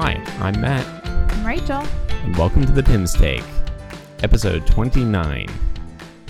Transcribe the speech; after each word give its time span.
Hi, 0.00 0.12
I'm 0.38 0.60
Matt, 0.60 0.86
I'm 1.32 1.44
Rachel, 1.44 1.84
and 2.22 2.36
welcome 2.36 2.64
to 2.64 2.70
the 2.70 2.84
Timms 2.84 3.14
Take, 3.14 3.42
episode 4.22 4.64
29. 4.64 5.48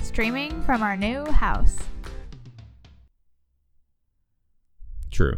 streaming 0.01 0.63
from 0.63 0.83
our 0.83 0.97
new 0.97 1.27
house. 1.27 1.77
True. 5.11 5.37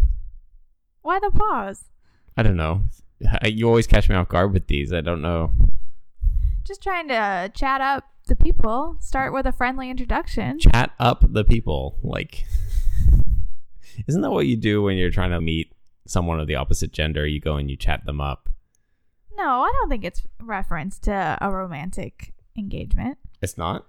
Why 1.02 1.18
the 1.18 1.32
pause? 1.32 1.86
I 2.36 2.44
don't 2.44 2.56
know. 2.56 2.82
You 3.44 3.66
always 3.66 3.88
catch 3.88 4.08
me 4.08 4.14
off 4.14 4.28
guard 4.28 4.52
with 4.52 4.68
these. 4.68 4.92
I 4.92 5.00
don't 5.00 5.22
know. 5.22 5.50
Just 6.62 6.84
trying 6.84 7.08
to 7.08 7.14
uh, 7.16 7.48
chat 7.48 7.80
up 7.80 8.12
the 8.28 8.36
people. 8.36 8.94
Start 9.00 9.32
with 9.32 9.44
a 9.44 9.50
friendly 9.50 9.90
introduction. 9.90 10.60
Chat 10.60 10.92
up 11.00 11.24
the 11.28 11.42
people. 11.42 11.98
Like, 12.04 12.44
isn't 14.06 14.22
that 14.22 14.30
what 14.30 14.46
you 14.46 14.56
do 14.56 14.82
when 14.82 14.96
you're 14.96 15.10
trying 15.10 15.32
to 15.32 15.40
meet 15.40 15.72
someone 16.10 16.40
of 16.40 16.46
the 16.46 16.56
opposite 16.56 16.92
gender? 16.92 17.26
You 17.26 17.40
go 17.40 17.56
and 17.56 17.70
you 17.70 17.76
chat 17.76 18.04
them 18.04 18.20
up. 18.20 18.48
No, 19.36 19.62
I 19.62 19.72
don't 19.80 19.88
think 19.88 20.04
it's 20.04 20.22
reference 20.42 20.98
to 21.00 21.38
a 21.40 21.50
romantic 21.50 22.32
engagement. 22.58 23.18
It's 23.40 23.56
not? 23.56 23.86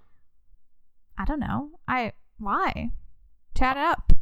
I 1.18 1.24
don't 1.24 1.40
know. 1.40 1.70
I 1.86 2.12
why? 2.38 2.90
Chat 3.54 3.76
up. 3.76 4.12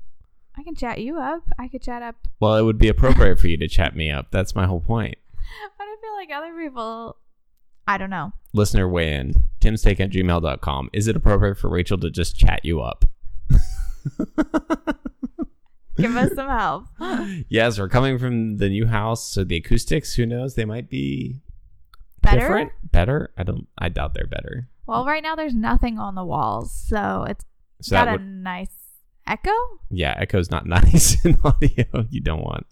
I 0.59 0.62
can 0.62 0.74
chat 0.74 1.00
you 1.00 1.18
up. 1.18 1.45
I 1.59 1.68
could 1.68 1.82
chat 1.82 2.02
up. 2.02 2.16
Well, 2.40 2.56
it 2.56 2.62
would 2.62 2.78
be 2.78 2.88
appropriate 2.88 3.38
for 3.38 3.48
you 3.48 3.59
to 3.59 3.68
chat 3.68 3.95
me 3.95 4.10
up. 4.10 4.28
That's 4.30 4.54
my 4.54 4.66
whole 4.66 4.80
point. 4.80 5.16
But 5.76 5.84
I 5.84 5.96
feel 6.01 6.14
like 6.14 6.30
other 6.34 6.59
people. 6.59 7.16
I 7.87 7.98
don't 7.98 8.09
know. 8.09 8.32
Listener 8.54 8.88
weigh 8.88 9.12
in. 9.14 9.34
Timstake 9.60 10.01
at 10.01 10.10
gmail.com. 10.10 10.88
Is 10.95 11.06
it 11.06 11.16
appropriate 11.16 11.59
for 11.59 11.68
Rachel 11.68 11.98
to 11.98 12.09
just 12.09 12.38
chat 12.38 12.64
you 12.64 12.80
up? 12.80 13.04
Give 16.01 16.16
us 16.16 16.32
some 16.34 16.48
help. 16.48 16.84
yes, 17.48 17.79
we're 17.79 17.88
coming 17.88 18.18
from 18.18 18.56
the 18.59 18.68
new 18.68 18.87
house, 18.87 19.26
so 19.32 19.45
the 19.45 19.56
acoustics, 19.56 20.15
who 20.15 20.26
knows, 20.26 20.54
they 20.54 20.65
might 20.65 20.88
be 20.90 21.40
Better. 22.23 22.40
different. 22.40 22.73
Better? 22.92 23.32
I 23.37 23.42
don't 23.42 23.66
I 23.79 23.88
doubt 23.88 24.15
they're 24.15 24.26
better. 24.26 24.68
Well, 24.87 25.04
right 25.07 25.23
now 25.23 25.37
there's 25.37 25.54
nothing 25.54 25.98
on 25.98 26.15
the 26.15 26.24
walls, 26.24 26.73
so 26.73 27.24
it's 27.29 27.45
So 27.80 27.96
got 27.96 28.04
that 28.07 28.09
a 28.09 28.12
would 28.18 28.26
nice 28.26 28.74
echo. 29.26 29.52
yeah, 29.90 30.15
echo's 30.18 30.51
not 30.51 30.66
nice 30.76 31.24
in 31.24 31.37
audio. 31.45 32.07
You 32.10 32.20
don't 32.20 32.42
want 32.42 32.66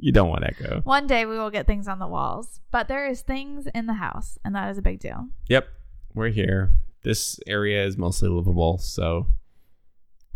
you 0.00 0.12
don't 0.12 0.28
want 0.28 0.44
echo. 0.44 0.80
One 0.84 1.06
day 1.06 1.24
we 1.26 1.36
will 1.38 1.50
get 1.50 1.66
things 1.66 1.88
on 1.88 1.98
the 1.98 2.06
walls, 2.06 2.60
but 2.70 2.86
there 2.88 3.06
is 3.08 3.22
things 3.22 3.66
in 3.74 3.86
the 3.86 3.94
house, 3.94 4.38
and 4.44 4.54
that 4.54 4.70
is 4.70 4.78
a 4.78 4.82
big 4.82 5.00
deal. 5.00 5.26
Yep. 5.48 5.68
We're 6.14 6.28
here. 6.28 6.72
This 7.02 7.38
area 7.46 7.84
is 7.84 7.96
mostly 7.96 8.28
livable, 8.28 8.78
so 8.78 9.26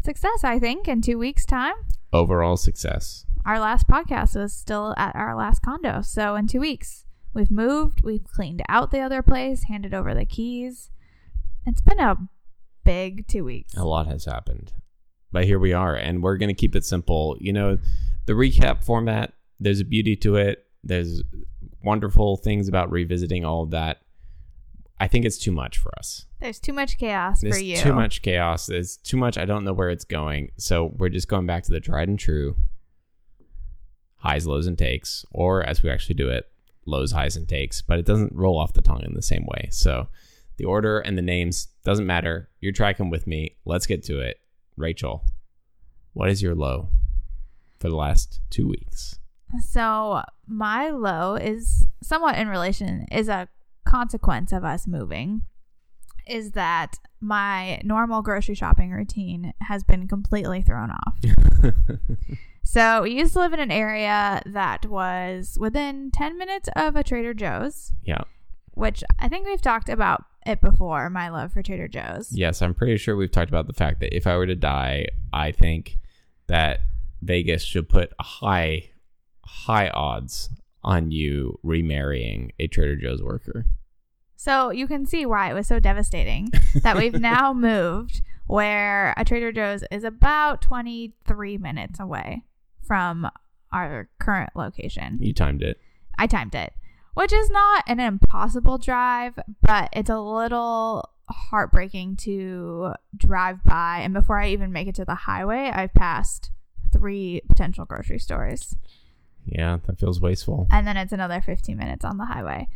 Success, 0.05 0.43
I 0.43 0.59
think, 0.59 0.89
in 0.89 1.01
two 1.01 1.17
weeks' 1.17 1.45
time. 1.47 1.75
Overall 2.13 2.57
success. 2.57 3.27
Our 3.45 3.59
last 3.59 3.89
podcast 3.89 4.37
was 4.37 4.53
still 4.53 4.95
at 4.97 5.17
our 5.17 5.35
last 5.35 5.63
condo, 5.63 6.03
so 6.03 6.37
in 6.37 6.47
two 6.47 6.61
weeks 6.61 7.07
we've 7.35 7.51
moved, 7.51 8.03
we've 8.05 8.25
cleaned 8.25 8.63
out 8.69 8.91
the 8.91 9.01
other 9.01 9.23
place, 9.23 9.65
handed 9.65 9.95
over 9.95 10.15
the 10.15 10.25
keys. 10.25 10.91
It's 11.67 11.81
been 11.81 12.01
a 12.01 12.17
big 12.85 13.27
two 13.27 13.45
weeks. 13.45 13.75
A 13.75 13.85
lot 13.85 14.07
has 14.07 14.25
happened. 14.25 14.73
But 15.31 15.45
here 15.47 15.59
we 15.59 15.73
are, 15.73 15.95
and 15.95 16.23
we're 16.23 16.37
going 16.37 16.51
to 16.51 16.55
keep 16.55 16.77
it 16.77 16.85
simple. 16.85 17.37
You 17.41 17.53
know, 17.53 17.79
the 18.27 18.35
recap 18.35 18.85
format, 18.85 19.33
there's 19.59 19.81
a 19.81 19.85
beauty 19.85 20.15
to 20.17 20.37
it. 20.37 20.67
There's 20.85 21.23
wonderful 21.83 22.37
things 22.37 22.69
about 22.69 22.91
revisiting 22.91 23.45
all 23.45 23.63
of 23.63 23.71
that. 23.71 24.03
I 25.01 25.09
think 25.09 25.25
it's 25.25 25.39
too 25.39 25.53
much 25.53 25.79
for 25.79 25.97
us. 25.99 26.27
There's 26.43 26.59
too 26.59 26.73
much 26.73 26.99
chaos 26.99 27.41
There's 27.41 27.57
for 27.57 27.63
you. 27.63 27.77
too 27.77 27.93
much 27.93 28.21
chaos. 28.21 28.67
There's 28.67 28.97
too 28.97 29.17
much. 29.17 29.39
I 29.39 29.45
don't 29.45 29.63
know 29.63 29.73
where 29.73 29.91
it's 29.91 30.05
going. 30.05 30.51
So 30.57 30.93
we're 30.97 31.09
just 31.09 31.29
going 31.29 31.47
back 31.47 31.63
to 31.65 31.71
the 31.71 31.79
tried 31.79 32.09
and 32.09 32.19
true 32.19 32.57
highs, 34.17 34.45
lows, 34.45 34.67
and 34.67 34.77
takes, 34.77 35.25
or 35.31 35.63
as 35.63 35.85
we 35.85 35.91
actually 35.91 36.17
do 36.17 36.29
it, 36.29 36.51
lows, 36.85 37.13
highs, 37.13 37.37
and 37.37 37.49
takes. 37.49 37.81
But 37.81 38.01
it 38.01 38.07
doesn't 38.07 38.35
roll 38.35 38.59
off 38.59 38.73
the 38.73 38.83
tongue 38.83 39.05
in 39.05 39.15
the 39.15 39.23
same 39.23 39.47
way. 39.47 39.69
So 39.71 40.09
the 40.57 40.65
order 40.65 40.99
and 40.99 41.17
the 41.17 41.23
names 41.23 41.69
doesn't 41.85 42.07
matter. 42.07 42.49
You're 42.61 42.73
tracking 42.73 43.09
with 43.09 43.29
me. 43.29 43.57
Let's 43.65 43.87
get 43.87 44.03
to 44.05 44.19
it. 44.19 44.41
Rachel, 44.77 45.25
what 46.13 46.29
is 46.29 46.43
your 46.43 46.57
low 46.57 46.89
for 47.79 47.89
the 47.89 47.97
last 47.97 48.41
two 48.51 48.67
weeks? 48.67 49.17
So 49.61 50.23
my 50.49 50.91
low 50.91 51.37
is 51.37 51.87
somewhat 52.03 52.37
in 52.37 52.49
relation 52.49 53.07
is 53.13 53.29
a 53.29 53.49
consequence 53.85 54.51
of 54.53 54.65
us 54.65 54.89
moving 54.89 55.43
is 56.27 56.53
that 56.53 56.99
my 57.21 57.81
normal 57.85 58.23
grocery 58.23 58.55
shopping 58.55 58.91
routine 58.91 59.53
has 59.61 59.85
been 59.85 60.09
completely 60.09 60.63
thrown 60.63 60.91
off. 60.91 61.19
So 62.63 63.03
we 63.03 63.11
used 63.13 63.33
to 63.35 63.41
live 63.41 63.53
in 63.53 63.61
an 63.61 63.71
area 63.71 64.41
that 64.47 64.87
was 64.87 65.59
within 65.61 66.11
10 66.11 66.39
minutes 66.39 66.69
of 66.77 66.97
a 66.97 67.03
Trader 67.03 67.35
Joe's, 67.35 67.93
yeah. 68.05 68.23
which 68.73 69.03
I 69.19 69.29
think 69.29 69.47
we've 69.47 69.61
talked 69.61 69.89
about 69.89 70.25
it 70.47 70.61
before, 70.61 71.11
my 71.11 71.29
love 71.29 71.53
for 71.53 71.63
Trader 71.63 71.89
Joe's. 71.89 72.33
Yes, 72.33 72.63
I'm 72.63 72.75
pretty 72.75 72.97
sure 72.97 73.17
we've 73.17 73.31
talked 73.31 73.51
about 73.51 73.67
the 73.67 73.73
fact 73.73 74.01
that 74.01 74.17
if 74.17 74.27
I 74.27 74.37
were 74.37 74.47
to 74.47 74.55
die, 74.55 75.09
I 75.33 75.53
think 75.53 75.99
that 76.47 76.81
Vegas 77.21 77.63
should 77.63 77.89
put 77.89 78.13
a 78.19 78.23
high, 78.23 78.91
high 79.45 79.89
odds 79.91 80.49
on 80.85 81.11
you 81.11 81.59
remarrying 81.63 82.53
a 82.59 82.69
Trader 82.69 82.97
Joe's 82.97 83.23
worker. 83.23 83.67
So 84.43 84.73
you 84.73 84.89
can 84.89 85.07
see 85.07 85.25
why 85.25 85.49
it 85.49 85.55
was 85.55 85.69
so 85.69 85.79
devastating 85.79 86.51
that 86.83 86.97
we've 86.97 87.15
now 87.21 87.53
moved 87.53 88.23
where 88.49 89.15
a 89.17 89.25
Trader 89.25 89.53
Joe's 89.53 89.85
is 89.93 90.03
about 90.03 90.61
23 90.63 91.59
minutes 91.59 92.01
away 92.01 92.43
from 92.85 93.31
our 93.71 94.09
current 94.19 94.51
location. 94.57 95.19
You 95.21 95.33
timed 95.33 95.63
it. 95.63 95.81
I 96.19 96.27
timed 96.27 96.57
it, 96.57 96.73
which 97.15 97.33
is 97.33 97.51
not 97.51 97.85
an 97.87 98.01
impossible 98.01 98.79
drive, 98.79 99.39
but 99.61 99.91
it's 99.93 100.11
a 100.11 100.19
little 100.19 101.09
heartbreaking 101.29 102.17
to 102.17 102.95
drive 103.17 103.63
by. 103.63 104.01
And 104.03 104.13
before 104.13 104.41
I 104.41 104.49
even 104.49 104.73
make 104.73 104.89
it 104.89 104.97
to 104.97 105.05
the 105.05 105.15
highway, 105.15 105.71
I've 105.73 105.95
passed 105.95 106.51
three 106.93 107.43
potential 107.47 107.85
grocery 107.85 108.19
stores. 108.19 108.75
Yeah, 109.45 109.79
that 109.87 110.01
feels 110.01 110.21
wasteful. 110.21 110.67
And 110.69 110.85
then 110.85 110.97
it's 110.97 111.13
another 111.13 111.41
15 111.41 111.77
minutes 111.77 112.05
on 112.05 112.17
the 112.17 112.25
highway. 112.25 112.69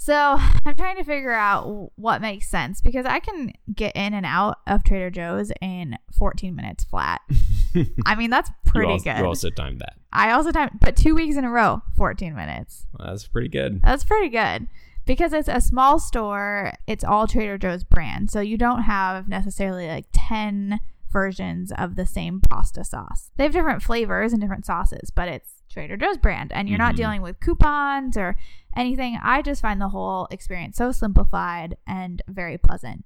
So 0.00 0.14
I'm 0.66 0.76
trying 0.76 0.96
to 0.96 1.04
figure 1.04 1.32
out 1.32 1.92
what 1.94 2.22
makes 2.22 2.48
sense 2.48 2.80
because 2.80 3.06
I 3.06 3.20
can 3.20 3.52
get 3.72 3.94
in 3.94 4.14
and 4.14 4.26
out 4.26 4.58
of 4.66 4.82
Trader 4.82 5.10
Joe's 5.10 5.52
in 5.60 5.98
14 6.16 6.56
minutes 6.56 6.84
flat. 6.84 7.20
I 8.06 8.14
mean, 8.14 8.30
that's 8.30 8.50
pretty 8.64 8.88
you 8.88 8.92
also, 8.94 9.04
good. 9.04 9.18
You 9.18 9.26
also 9.26 9.50
timed 9.50 9.80
that. 9.80 9.96
I 10.12 10.32
also 10.32 10.50
timed, 10.50 10.80
but 10.80 10.96
two 10.96 11.14
weeks 11.14 11.36
in 11.36 11.44
a 11.44 11.50
row, 11.50 11.82
14 11.96 12.34
minutes. 12.34 12.86
Well, 12.98 13.08
that's 13.08 13.28
pretty 13.28 13.48
good. 13.48 13.82
That's 13.82 14.02
pretty 14.02 14.30
good 14.30 14.66
because 15.04 15.32
it's 15.34 15.48
a 15.48 15.60
small 15.60 15.98
store. 16.00 16.72
It's 16.86 17.04
all 17.04 17.26
Trader 17.26 17.58
Joe's 17.58 17.84
brand. 17.84 18.30
So 18.30 18.40
you 18.40 18.56
don't 18.56 18.82
have 18.82 19.28
necessarily 19.28 19.86
like 19.86 20.06
10 20.12 20.80
versions 21.10 21.72
of 21.76 21.96
the 21.96 22.06
same 22.06 22.40
pasta 22.40 22.84
sauce. 22.84 23.30
They 23.36 23.44
have 23.44 23.52
different 23.52 23.82
flavors 23.82 24.32
and 24.32 24.40
different 24.40 24.64
sauces, 24.64 25.10
but 25.10 25.28
it's 25.28 25.59
Trader 25.70 25.96
Joe's 25.96 26.18
brand. 26.18 26.52
And 26.52 26.68
you're 26.68 26.78
not 26.78 26.94
Mhm. 26.94 26.98
dealing 26.98 27.22
with 27.22 27.40
coupons 27.40 28.16
or 28.16 28.36
anything. 28.76 29.18
I 29.22 29.40
just 29.42 29.62
find 29.62 29.80
the 29.80 29.88
whole 29.90 30.26
experience 30.30 30.76
so 30.76 30.92
simplified 30.92 31.76
and 31.86 32.20
very 32.28 32.58
pleasant. 32.58 33.04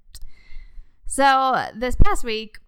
So 1.07 1.69
this 1.75 1.95
past 1.97 2.25
week, 2.25 2.59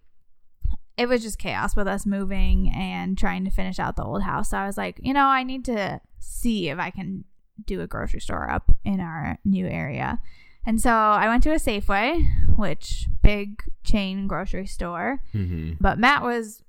it 0.97 1.09
was 1.09 1.23
just 1.23 1.39
chaos 1.39 1.75
with 1.77 1.87
us 1.89 2.07
moving 2.07 2.71
and 2.73 3.19
trying 3.19 3.45
to 3.45 3.51
finish 3.51 3.79
out 3.79 3.97
the 3.97 4.05
old 4.05 4.23
house. 4.23 4.51
So 4.51 4.59
I 4.59 4.67
was 4.67 4.77
like, 4.79 5.01
you 5.03 5.13
know, 5.13 5.27
I 5.27 5.43
need 5.43 5.65
to 5.67 6.01
see 6.19 6.69
if 6.69 6.79
I 6.79 6.91
can 6.91 7.25
do 7.65 7.81
a 7.81 7.87
grocery 7.87 8.21
store 8.21 8.51
up 8.51 8.71
in 8.85 9.01
our 9.01 9.39
new 9.45 9.67
area. 9.67 10.21
And 10.65 10.81
so 10.81 10.91
I 10.91 11.29
went 11.29 11.43
to 11.45 11.53
a 11.53 11.57
Safeway, 11.57 12.57
which 12.57 13.09
big 13.23 13.63
chain 13.85 14.27
grocery 14.27 14.67
store. 14.67 15.23
hmm 15.33 15.73
But 15.81 15.99
Matt 15.99 16.23
was 16.23 16.63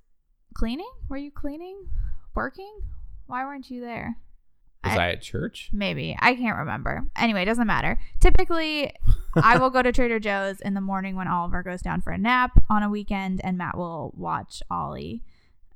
cleaning. 0.54 0.90
Were 1.10 1.18
you 1.18 1.32
cleaning? 1.32 1.88
Working? 2.36 2.80
Why 3.28 3.46
weren't 3.46 3.70
you 3.70 3.82
there? 3.82 4.18
Was 4.84 4.94
I- 4.98 5.08
I 5.08 5.12
at 5.12 5.22
church? 5.22 5.70
Maybe. 5.74 6.16
I 6.20 6.36
can't 6.36 6.58
remember. 6.58 7.06
Anyway, 7.16 7.42
it 7.42 7.46
doesn't 7.46 7.68
matter. 7.68 8.00
Typically, 8.20 8.92
I 9.36 9.58
will 9.58 9.70
go 9.70 9.82
to 9.82 9.92
Trader 9.92 10.20
Joe's 10.20 10.62
in 10.62 10.74
the 10.74 10.82
morning 10.82 11.16
when 11.16 11.28
Oliver 11.28 11.62
goes 11.64 11.82
down 11.82 12.02
for 12.02 12.12
a 12.12 12.18
nap 12.18 12.64
on 12.70 12.84
a 12.84 12.90
weekend, 12.90 13.42
and 13.44 13.58
Matt 13.58 13.78
will 13.78 14.14
watch 14.16 14.64
Ollie 14.72 15.24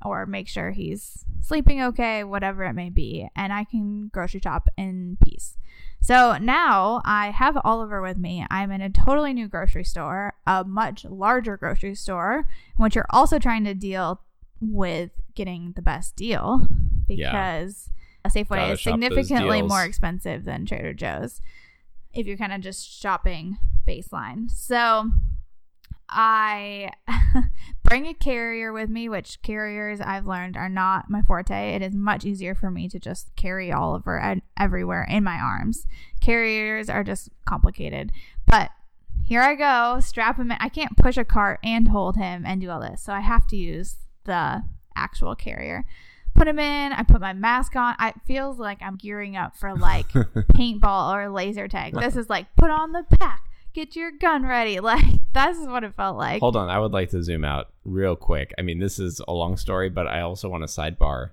or 0.04 0.26
make 0.26 0.48
sure 0.48 0.72
he's 0.72 1.26
sleeping 1.42 1.82
okay, 1.82 2.24
whatever 2.24 2.64
it 2.64 2.74
may 2.74 2.90
be, 2.90 3.28
and 3.36 3.54
I 3.54 3.66
can 3.66 4.08
grocery 4.08 4.40
shop 4.40 4.68
in 4.78 5.18
peace. 5.24 5.58
So 6.00 6.38
now 6.38 7.02
I 7.06 7.30
have 7.30 7.56
Oliver 7.64 8.02
with 8.02 8.18
me. 8.18 8.44
I'm 8.50 8.72
in 8.72 8.82
a 8.82 8.90
totally 8.90 9.34
new 9.34 9.48
grocery 9.48 9.84
store, 9.84 10.34
a 10.48 10.64
much 10.64 11.06
larger 11.06 11.56
grocery 11.58 11.94
store, 11.94 12.48
which 12.78 12.96
you're 12.96 13.06
also 13.12 13.38
trying 13.38 13.64
to 13.66 13.76
deal 13.76 14.22
with 14.60 15.12
getting 15.36 15.74
the 15.76 15.82
best 15.82 16.16
deal 16.16 16.68
Yeah. 17.08 17.32
because 17.32 17.90
a 18.24 18.30
Safeway 18.30 18.58
Gotta 18.58 18.74
is 18.74 18.82
significantly 18.82 19.62
more 19.62 19.84
expensive 19.84 20.44
than 20.46 20.66
Trader 20.66 20.94
Joe's 20.94 21.42
if 22.14 22.28
you're 22.28 22.38
kind 22.38 22.54
of 22.54 22.62
just 22.62 22.88
shopping 22.90 23.58
baseline. 23.88 24.52
So 24.52 25.10
I 26.10 26.92
bring 27.84 28.06
a 28.06 28.14
carrier 28.14 28.74
with 28.74 28.90
me, 28.90 29.08
which 29.08 29.42
carriers 29.42 30.02
I've 30.02 30.28
learned 30.28 30.58
are 30.58 30.68
not 30.70 31.10
my 31.10 31.22
forte. 31.22 31.74
It 31.74 31.82
is 31.82 31.96
much 31.96 32.26
easier 32.26 32.54
for 32.54 32.70
me 32.70 32.90
to 32.90 33.00
just 33.00 33.34
carry 33.36 33.72
Oliver 33.72 34.22
ed- 34.22 34.42
everywhere 34.60 35.08
in 35.10 35.24
my 35.24 35.38
arms. 35.38 35.88
Carriers 36.20 36.90
are 36.90 37.04
just 37.04 37.30
complicated. 37.46 38.12
But 38.46 38.72
here 39.24 39.42
I 39.42 39.56
go, 39.56 40.02
strap 40.02 40.38
him 40.38 40.52
in. 40.52 40.58
I 40.60 40.68
can't 40.68 40.98
push 40.98 41.16
a 41.18 41.24
cart 41.24 41.60
and 41.64 41.88
hold 41.88 42.18
him 42.18 42.44
and 42.46 42.60
do 42.60 42.70
all 42.70 42.82
this. 42.82 43.02
So 43.02 43.14
I 43.14 43.22
have 43.22 43.48
to 43.48 43.56
use 43.56 43.96
the 44.26 44.64
actual 44.96 45.36
carrier. 45.36 45.86
Put 46.34 46.48
him 46.48 46.60
in, 46.60 46.94
I 46.94 47.04
put 47.04 47.20
my 47.20 47.34
mask 47.34 47.76
on. 47.76 47.96
I, 48.00 48.10
it 48.10 48.16
feels 48.26 48.58
like 48.58 48.82
I'm 48.82 48.96
gearing 48.96 49.36
up 49.36 49.56
for 49.56 49.76
like 49.76 50.08
paintball 50.10 51.14
or 51.14 51.30
laser 51.30 51.68
tag. 51.68 51.94
This 51.94 52.16
is 52.16 52.30
like 52.30 52.48
put 52.56 52.70
on 52.70 52.94
the 52.94 53.04
pack, 53.20 53.42
get 53.74 53.96
your 53.96 54.12
gun 54.12 54.46
ready. 54.46 54.80
Like 54.82 55.04
that's 55.34 55.60
what 55.60 55.84
it 55.84 55.94
felt 55.96 56.18
like. 56.18 56.40
Hold 56.40 56.56
on, 56.56 56.70
I 56.70 56.80
would 56.80 56.92
like 56.92 57.10
to 57.12 57.24
zoom 57.24 57.44
out 57.44 57.68
real 57.84 58.16
quick. 58.16 58.54
I 58.58 58.62
mean, 58.62 58.80
this 58.80 59.00
is 59.00 59.22
a 59.28 59.34
long 59.34 59.58
story, 59.58 59.90
but 59.90 60.08
I 60.08 60.22
also 60.22 60.50
want 60.50 60.68
to 60.68 60.68
sidebar. 60.68 61.32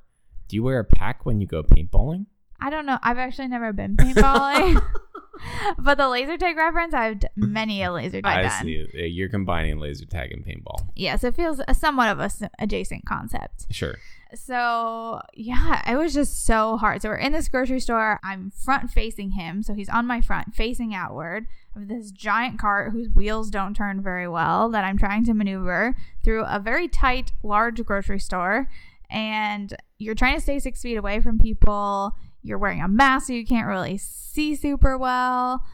Do 0.49 0.57
you 0.57 0.63
wear 0.63 0.81
a 0.81 0.85
pack 0.85 1.27
when 1.27 1.41
you 1.41 1.47
go 1.47 1.63
paintballing? 1.63 2.27
I 2.61 2.71
don't 2.71 2.87
know. 2.87 2.99
I've 3.03 3.19
actually 3.19 3.49
never 3.49 3.73
been 3.73 3.97
paintballing. 3.97 4.83
but 5.79 5.97
the 5.99 6.09
laser 6.09 6.37
tag 6.37 6.57
reference, 6.57 6.95
I've 6.95 7.21
d- 7.21 7.29
many 7.37 7.83
a 7.83 7.93
laser 7.93 8.23
tag 8.23 8.39
I 8.39 8.43
done. 8.43 8.65
see. 8.65 8.87
Uh, 8.95 9.03
You're 9.05 9.29
combining 9.29 9.79
laser 9.79 10.07
tag 10.07 10.33
and 10.33 10.45
paintball. 10.45 10.89
Yes, 10.97 11.25
it 11.25 11.35
feels 11.35 11.61
a 11.69 11.75
somewhat 11.75 12.09
of 12.11 12.21
a 12.21 12.25
s- 12.25 12.43
adjacent 12.59 13.05
concept. 13.07 13.67
Sure. 13.71 13.97
So 14.35 15.21
yeah, 15.35 15.91
it 15.91 15.97
was 15.97 16.13
just 16.15 16.45
so 16.45 16.77
hard. 16.77 17.01
So 17.03 17.09
we're 17.09 17.17
in 17.17 17.33
this 17.33 17.49
grocery 17.49 17.81
store. 17.81 18.21
I'm 18.23 18.51
front 18.51 18.91
facing 18.91 19.31
him, 19.33 19.63
so 19.63 19.73
he's 19.75 19.89
on 19.89 20.07
my 20.07 20.21
front, 20.21 20.55
facing 20.55 20.95
outward. 20.95 21.47
I 21.75 21.81
have 21.81 21.89
this 21.89 22.11
giant 22.11 22.59
cart 22.59 22.93
whose 22.93 23.09
wheels 23.09 23.51
don't 23.51 23.75
turn 23.75 24.03
very 24.03 24.29
well 24.29 24.69
that 24.71 24.85
I'm 24.85 24.99
trying 24.99 25.25
to 25.25 25.35
maneuver 25.35 25.97
through 26.25 26.45
a 26.45 26.59
very 26.59 26.89
tight, 26.89 27.33
large 27.43 27.83
grocery 27.85 28.19
store. 28.19 28.69
And 29.11 29.75
you're 29.99 30.15
trying 30.15 30.35
to 30.35 30.41
stay 30.43 30.59
six 30.59 30.83
feet 30.83 30.97
away 30.97 31.21
from 31.21 31.39
people. 31.39 32.15
You're 32.43 32.59
wearing 32.59 32.83
a 32.83 32.89
mask, 32.89 33.27
so 33.27 33.33
you 33.33 33.47
can't 33.47 33.67
really 33.67 33.99
see 33.99 34.55
super 34.55 34.97
well. 34.97 35.65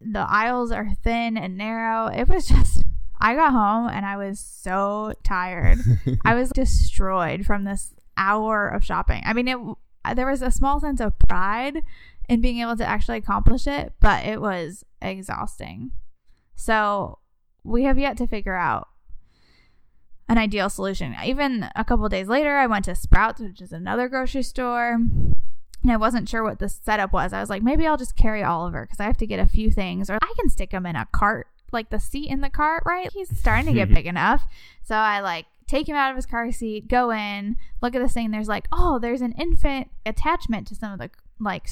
The 0.00 0.26
aisles 0.28 0.70
are 0.72 0.94
thin 1.02 1.36
and 1.36 1.56
narrow. 1.56 2.06
It 2.06 2.28
was 2.28 2.46
just. 2.48 2.84
I 3.20 3.34
got 3.36 3.52
home 3.52 3.88
and 3.88 4.04
I 4.04 4.16
was 4.16 4.38
so 4.38 5.14
tired. 5.22 5.78
I 6.24 6.34
was 6.34 6.50
destroyed 6.50 7.46
from 7.46 7.64
this 7.64 7.94
hour 8.16 8.68
of 8.68 8.84
shopping. 8.84 9.22
I 9.24 9.32
mean, 9.32 9.48
it 9.48 9.58
there 10.14 10.26
was 10.26 10.42
a 10.42 10.50
small 10.50 10.80
sense 10.80 11.00
of 11.00 11.18
pride 11.18 11.82
in 12.28 12.40
being 12.40 12.58
able 12.58 12.76
to 12.76 12.84
actually 12.84 13.18
accomplish 13.18 13.66
it, 13.66 13.94
but 14.00 14.26
it 14.26 14.40
was 14.40 14.84
exhausting. 15.00 15.92
So, 16.54 17.18
we 17.62 17.84
have 17.84 17.98
yet 17.98 18.18
to 18.18 18.26
figure 18.26 18.54
out 18.54 18.88
an 20.28 20.38
ideal 20.38 20.68
solution. 20.70 21.14
Even 21.24 21.68
a 21.76 21.84
couple 21.84 22.08
days 22.08 22.28
later, 22.28 22.56
I 22.56 22.66
went 22.66 22.86
to 22.86 22.94
Sprouts, 22.94 23.40
which 23.40 23.60
is 23.60 23.72
another 23.72 24.08
grocery 24.08 24.42
store, 24.42 24.92
and 24.94 25.92
I 25.92 25.96
wasn't 25.96 26.28
sure 26.28 26.42
what 26.42 26.58
the 26.58 26.68
setup 26.68 27.12
was. 27.12 27.32
I 27.32 27.40
was 27.40 27.50
like, 27.50 27.62
maybe 27.62 27.86
I'll 27.86 27.96
just 27.96 28.16
carry 28.16 28.42
Oliver 28.42 28.82
because 28.82 29.00
I 29.00 29.04
have 29.04 29.18
to 29.18 29.26
get 29.26 29.38
a 29.38 29.46
few 29.46 29.70
things, 29.70 30.08
or 30.08 30.18
I 30.22 30.32
can 30.38 30.48
stick 30.48 30.72
him 30.72 30.86
in 30.86 30.96
a 30.96 31.06
cart, 31.12 31.46
like 31.72 31.90
the 31.90 32.00
seat 32.00 32.30
in 32.30 32.40
the 32.40 32.50
cart, 32.50 32.82
right? 32.86 33.10
He's 33.12 33.36
starting 33.38 33.66
to 33.66 33.72
get 33.72 33.88
big 33.94 34.06
enough. 34.06 34.44
So 34.82 34.94
I 34.94 35.20
like 35.20 35.46
take 35.66 35.88
him 35.88 35.96
out 35.96 36.10
of 36.10 36.16
his 36.16 36.26
car 36.26 36.50
seat, 36.52 36.88
go 36.88 37.10
in, 37.10 37.56
look 37.82 37.94
at 37.94 38.02
this 38.02 38.12
thing. 38.12 38.30
There's 38.30 38.48
like, 38.48 38.66
oh, 38.72 38.98
there's 38.98 39.20
an 39.22 39.32
infant 39.32 39.90
attachment 40.06 40.66
to 40.68 40.74
some 40.74 40.92
of 40.92 40.98
the 40.98 41.10
like 41.40 41.68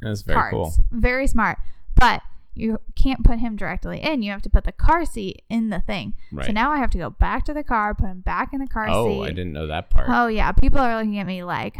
That's 0.00 0.22
very 0.22 0.36
carts. 0.36 0.52
cool. 0.52 0.74
Very 0.90 1.26
smart. 1.26 1.58
But 1.94 2.22
you 2.60 2.78
can't 2.94 3.24
put 3.24 3.38
him 3.38 3.56
directly 3.56 4.00
in. 4.00 4.22
You 4.22 4.30
have 4.32 4.42
to 4.42 4.50
put 4.50 4.64
the 4.64 4.72
car 4.72 5.04
seat 5.04 5.42
in 5.48 5.70
the 5.70 5.80
thing. 5.80 6.14
Right. 6.30 6.46
So 6.46 6.52
now 6.52 6.70
I 6.70 6.78
have 6.78 6.90
to 6.90 6.98
go 6.98 7.10
back 7.10 7.44
to 7.46 7.54
the 7.54 7.64
car, 7.64 7.94
put 7.94 8.06
him 8.06 8.20
back 8.20 8.52
in 8.52 8.60
the 8.60 8.66
car 8.66 8.88
oh, 8.88 9.06
seat. 9.06 9.18
Oh, 9.18 9.22
I 9.22 9.28
didn't 9.28 9.52
know 9.52 9.66
that 9.66 9.90
part. 9.90 10.06
Oh 10.08 10.26
yeah, 10.26 10.52
people 10.52 10.78
are 10.78 10.96
looking 10.96 11.18
at 11.18 11.26
me 11.26 11.42
like, 11.42 11.76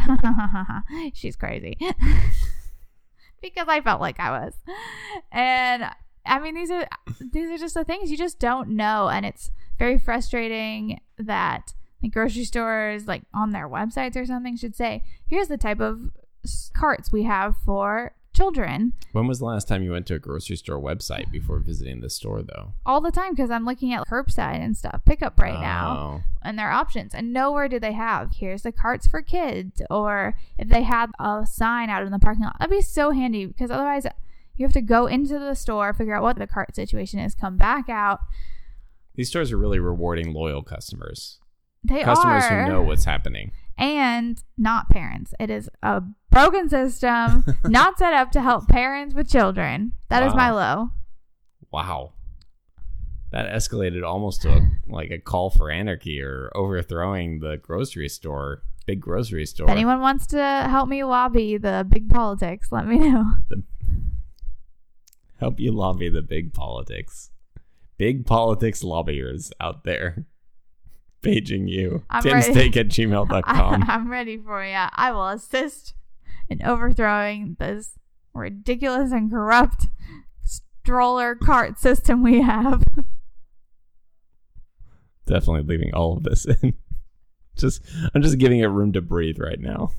she's 1.14 1.36
crazy, 1.36 1.76
because 3.42 3.66
I 3.68 3.80
felt 3.80 4.00
like 4.00 4.18
I 4.18 4.30
was, 4.30 4.54
and 5.30 5.84
I 6.24 6.38
mean 6.40 6.54
these 6.54 6.70
are 6.70 6.86
these 7.20 7.50
are 7.50 7.58
just 7.58 7.74
the 7.74 7.84
things 7.84 8.10
you 8.10 8.16
just 8.16 8.38
don't 8.38 8.70
know, 8.70 9.08
and 9.08 9.26
it's 9.26 9.50
very 9.78 9.98
frustrating 9.98 11.00
that 11.18 11.74
the 12.00 12.08
grocery 12.08 12.44
stores, 12.44 13.06
like 13.06 13.22
on 13.34 13.50
their 13.50 13.68
websites 13.68 14.16
or 14.16 14.24
something, 14.24 14.56
should 14.56 14.74
say, 14.74 15.04
here's 15.26 15.48
the 15.48 15.58
type 15.58 15.80
of 15.80 16.10
carts 16.74 17.12
we 17.12 17.24
have 17.24 17.54
for 17.64 18.14
children 18.40 18.92
When 19.12 19.26
was 19.26 19.38
the 19.38 19.44
last 19.44 19.68
time 19.68 19.82
you 19.82 19.92
went 19.92 20.06
to 20.06 20.14
a 20.14 20.18
grocery 20.18 20.56
store 20.56 20.80
website 20.80 21.30
before 21.30 21.58
visiting 21.58 22.00
the 22.00 22.08
store, 22.10 22.42
though? 22.42 22.72
all 22.86 23.00
the 23.00 23.10
time 23.10 23.32
because 23.32 23.50
I'm 23.50 23.66
looking 23.66 23.92
at 23.92 24.06
curbside 24.06 24.60
and 24.64 24.76
stuff, 24.76 25.02
pickup 25.04 25.38
right 25.38 25.60
now. 25.60 25.96
Oh. 25.98 26.22
and 26.42 26.58
their 26.58 26.70
options 26.70 27.14
and 27.14 27.32
nowhere 27.32 27.68
do 27.68 27.78
they 27.78 27.92
have 27.92 28.32
here's 28.34 28.62
the 28.62 28.72
carts 28.72 29.06
for 29.06 29.20
kids 29.22 29.82
or 29.90 30.34
if 30.58 30.68
they 30.68 30.82
had 30.82 31.10
a 31.18 31.44
sign 31.46 31.90
out 31.90 32.02
in 32.02 32.12
the 32.12 32.18
parking 32.18 32.44
lot 32.44 32.56
that'd 32.58 32.70
be 32.70 32.80
so 32.80 33.10
handy 33.10 33.44
because 33.46 33.70
otherwise 33.70 34.06
you 34.56 34.64
have 34.64 34.72
to 34.72 34.80
go 34.80 35.06
into 35.06 35.38
the 35.38 35.54
store 35.54 35.92
figure 35.92 36.14
out 36.14 36.22
what 36.22 36.38
the 36.38 36.46
cart 36.46 36.74
situation 36.74 37.18
is 37.18 37.34
come 37.34 37.56
back 37.56 37.88
out 37.88 38.20
These 39.16 39.28
stores 39.28 39.52
are 39.52 39.58
really 39.58 39.78
rewarding 39.78 40.32
loyal 40.32 40.62
customers. 40.62 41.40
They 41.84 42.02
Customers 42.02 42.44
are 42.44 42.64
who 42.64 42.70
know 42.72 42.82
what's 42.82 43.04
happening. 43.04 43.52
and 43.78 44.42
not 44.58 44.88
parents 44.90 45.32
it 45.40 45.48
is 45.50 45.68
a 45.82 46.02
broken 46.30 46.68
system 46.68 47.44
not 47.64 47.98
set 47.98 48.12
up 48.12 48.30
to 48.32 48.40
help 48.42 48.68
parents 48.68 49.14
with 49.14 49.28
children 49.28 49.92
That 50.08 50.22
is 50.22 50.34
my 50.34 50.50
low 50.50 50.90
Wow. 51.72 52.14
That 53.30 53.48
escalated 53.52 54.04
almost 54.04 54.42
to 54.42 54.50
a, 54.50 54.60
like 54.88 55.10
a 55.12 55.18
call 55.18 55.50
for 55.50 55.70
anarchy 55.70 56.20
or 56.20 56.50
overthrowing 56.56 57.38
the 57.38 57.56
grocery 57.58 58.08
store, 58.08 58.62
big 58.86 59.00
grocery 59.00 59.46
store. 59.46 59.66
if 59.68 59.70
anyone 59.70 60.00
wants 60.00 60.26
to 60.28 60.66
help 60.68 60.88
me 60.88 61.04
lobby 61.04 61.56
the 61.58 61.86
big 61.88 62.08
politics 62.10 62.72
let 62.72 62.86
me 62.88 62.98
know 62.98 63.24
Help 65.38 65.58
you 65.58 65.72
lobby 65.72 66.10
the 66.10 66.20
big 66.20 66.52
politics. 66.52 67.30
Big 67.96 68.26
politics 68.26 68.84
lobbyers 68.84 69.50
out 69.58 69.84
there 69.84 70.26
paging 71.22 71.68
you. 71.68 72.04
I'm 72.10 72.26
at 72.26 72.44
gmail.com. 72.44 73.84
I, 73.88 73.94
am 73.94 74.10
ready 74.10 74.38
for 74.38 74.64
you. 74.64 74.74
I 74.74 75.12
will 75.12 75.28
assist 75.28 75.94
in 76.48 76.64
overthrowing 76.64 77.56
this 77.58 77.98
ridiculous 78.34 79.12
and 79.12 79.30
corrupt 79.30 79.86
stroller 80.44 81.34
cart 81.34 81.78
system 81.78 82.22
we 82.22 82.42
have. 82.42 82.82
Definitely 85.26 85.62
leaving 85.62 85.94
all 85.94 86.16
of 86.16 86.24
this 86.24 86.44
in. 86.44 86.74
Just 87.56 87.82
I'm 88.14 88.22
just 88.22 88.38
giving 88.38 88.60
it 88.60 88.66
room 88.66 88.92
to 88.94 89.02
breathe 89.02 89.38
right 89.38 89.60
now. 89.60 89.90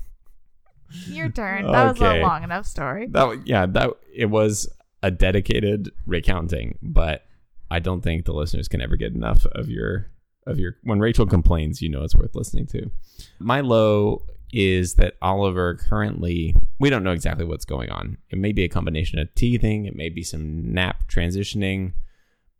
Your 1.06 1.28
turn. 1.28 1.70
That 1.70 1.92
was 1.92 2.00
a 2.00 2.20
long 2.20 2.42
enough 2.42 2.66
story. 2.66 3.06
That 3.08 3.46
yeah, 3.46 3.66
that 3.66 3.90
it 4.12 4.26
was 4.26 4.68
a 5.02 5.12
dedicated 5.12 5.90
recounting, 6.06 6.78
but 6.82 7.24
I 7.70 7.78
don't 7.78 8.00
think 8.00 8.24
the 8.24 8.32
listeners 8.32 8.68
can 8.68 8.80
ever 8.80 8.96
get 8.96 9.14
enough 9.14 9.46
of 9.46 9.68
your 9.68 10.10
of 10.46 10.58
your 10.58 10.76
when 10.82 11.00
Rachel 11.00 11.26
complains, 11.26 11.82
you 11.82 11.88
know 11.88 12.02
it's 12.02 12.14
worth 12.14 12.34
listening 12.34 12.66
to. 12.68 12.90
My 13.38 13.60
low 13.60 14.26
is 14.52 14.94
that 14.94 15.14
Oliver 15.22 15.74
currently 15.74 16.54
we 16.78 16.90
don't 16.90 17.04
know 17.04 17.12
exactly 17.12 17.44
what's 17.44 17.64
going 17.64 17.90
on. 17.90 18.18
It 18.30 18.38
may 18.38 18.52
be 18.52 18.64
a 18.64 18.68
combination 18.68 19.18
of 19.18 19.34
teething, 19.34 19.86
it 19.86 19.96
may 19.96 20.08
be 20.08 20.22
some 20.22 20.72
nap 20.72 21.08
transitioning, 21.08 21.94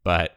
but 0.04 0.36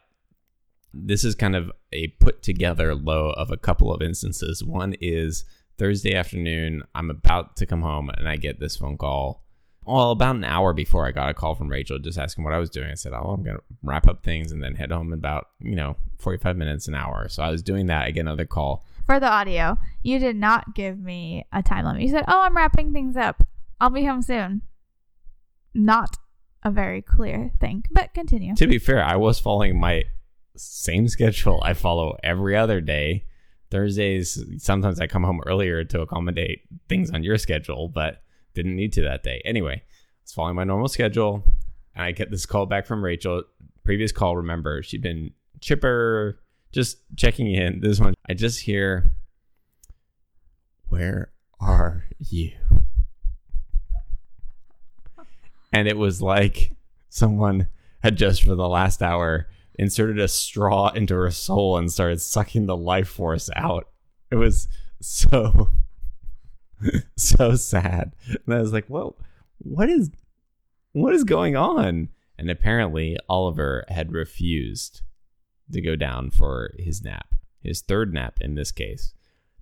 this 0.92 1.24
is 1.24 1.34
kind 1.34 1.56
of 1.56 1.70
a 1.92 2.08
put 2.08 2.42
together 2.42 2.94
low 2.94 3.30
of 3.30 3.50
a 3.50 3.56
couple 3.56 3.92
of 3.92 4.02
instances. 4.02 4.64
One 4.64 4.94
is 5.00 5.44
Thursday 5.78 6.14
afternoon, 6.14 6.82
I'm 6.94 7.10
about 7.10 7.56
to 7.56 7.66
come 7.66 7.82
home 7.82 8.10
and 8.10 8.28
I 8.28 8.36
get 8.36 8.60
this 8.60 8.76
phone 8.76 8.96
call. 8.96 9.45
Well, 9.86 10.10
about 10.10 10.34
an 10.34 10.44
hour 10.44 10.72
before 10.72 11.06
I 11.06 11.12
got 11.12 11.28
a 11.28 11.34
call 11.34 11.54
from 11.54 11.68
Rachel 11.68 12.00
just 12.00 12.18
asking 12.18 12.42
what 12.42 12.52
I 12.52 12.58
was 12.58 12.70
doing. 12.70 12.90
I 12.90 12.94
said, 12.94 13.12
Oh, 13.12 13.30
I'm 13.30 13.44
going 13.44 13.56
to 13.56 13.62
wrap 13.84 14.08
up 14.08 14.24
things 14.24 14.50
and 14.50 14.62
then 14.62 14.74
head 14.74 14.90
home 14.90 15.12
in 15.12 15.12
about, 15.12 15.48
you 15.60 15.76
know, 15.76 15.96
45 16.18 16.56
minutes, 16.56 16.88
an 16.88 16.96
hour. 16.96 17.28
So 17.28 17.42
I 17.42 17.50
was 17.50 17.62
doing 17.62 17.86
that. 17.86 18.02
I 18.02 18.10
get 18.10 18.20
another 18.20 18.46
call. 18.46 18.84
For 19.06 19.20
the 19.20 19.30
audio, 19.30 19.78
you 20.02 20.18
did 20.18 20.34
not 20.34 20.74
give 20.74 20.98
me 20.98 21.46
a 21.52 21.62
time 21.62 21.84
limit. 21.84 22.02
You 22.02 22.08
said, 22.08 22.24
"Oh, 22.26 22.42
I'm 22.42 22.56
wrapping 22.56 22.92
things 22.92 23.16
up. 23.16 23.46
I'll 23.80 23.90
be 23.90 24.04
home 24.04 24.22
soon." 24.22 24.62
Not 25.72 26.16
a 26.64 26.72
very 26.72 27.02
clear 27.02 27.52
thing, 27.60 27.84
but 27.92 28.12
continue. 28.14 28.56
To 28.56 28.66
be 28.66 28.78
fair, 28.78 29.04
I 29.04 29.14
was 29.14 29.38
following 29.38 29.78
my 29.78 30.04
same 30.56 31.06
schedule 31.06 31.60
I 31.62 31.74
follow 31.74 32.16
every 32.24 32.56
other 32.56 32.80
day. 32.80 33.26
Thursdays, 33.70 34.42
sometimes 34.58 35.00
I 35.00 35.06
come 35.06 35.22
home 35.22 35.40
earlier 35.46 35.84
to 35.84 36.00
accommodate 36.00 36.62
things 36.88 37.10
on 37.12 37.22
your 37.22 37.38
schedule, 37.38 37.88
but 37.88 38.22
didn't 38.56 38.74
need 38.74 38.92
to 38.94 39.02
that 39.02 39.22
day. 39.22 39.40
Anyway, 39.44 39.74
I 39.74 39.82
was 40.24 40.32
following 40.32 40.56
my 40.56 40.64
normal 40.64 40.88
schedule, 40.88 41.44
and 41.94 42.04
I 42.04 42.10
get 42.10 42.30
this 42.30 42.46
call 42.46 42.66
back 42.66 42.86
from 42.86 43.04
Rachel. 43.04 43.44
Previous 43.84 44.10
call, 44.10 44.36
remember, 44.36 44.82
she'd 44.82 45.02
been 45.02 45.30
chipper, 45.60 46.40
just 46.72 46.98
checking 47.14 47.52
in. 47.52 47.80
This 47.80 48.00
one, 48.00 48.14
I 48.28 48.34
just 48.34 48.60
hear, 48.60 49.12
Where 50.88 51.30
are 51.60 52.04
you? 52.18 52.52
And 55.72 55.86
it 55.86 55.96
was 55.96 56.22
like 56.22 56.72
someone 57.10 57.68
had 58.02 58.16
just 58.16 58.42
for 58.42 58.54
the 58.54 58.68
last 58.68 59.02
hour 59.02 59.48
inserted 59.78 60.18
a 60.18 60.28
straw 60.28 60.88
into 60.88 61.14
her 61.14 61.30
soul 61.30 61.76
and 61.76 61.92
started 61.92 62.20
sucking 62.20 62.66
the 62.66 62.76
life 62.76 63.08
force 63.08 63.50
out. 63.54 63.88
It 64.30 64.36
was 64.36 64.68
so 65.00 65.70
so 67.16 67.54
sad. 67.54 68.14
And 68.44 68.54
I 68.54 68.60
was 68.60 68.72
like, 68.72 68.86
"Whoa, 68.86 69.16
what 69.58 69.88
is 69.88 70.10
what 70.92 71.14
is 71.14 71.24
going 71.24 71.56
on?" 71.56 72.08
And 72.38 72.50
apparently, 72.50 73.16
Oliver 73.28 73.84
had 73.88 74.12
refused 74.12 75.02
to 75.72 75.80
go 75.80 75.96
down 75.96 76.30
for 76.30 76.72
his 76.78 77.02
nap, 77.02 77.34
his 77.62 77.80
third 77.80 78.12
nap 78.12 78.38
in 78.40 78.54
this 78.54 78.70
case. 78.70 79.14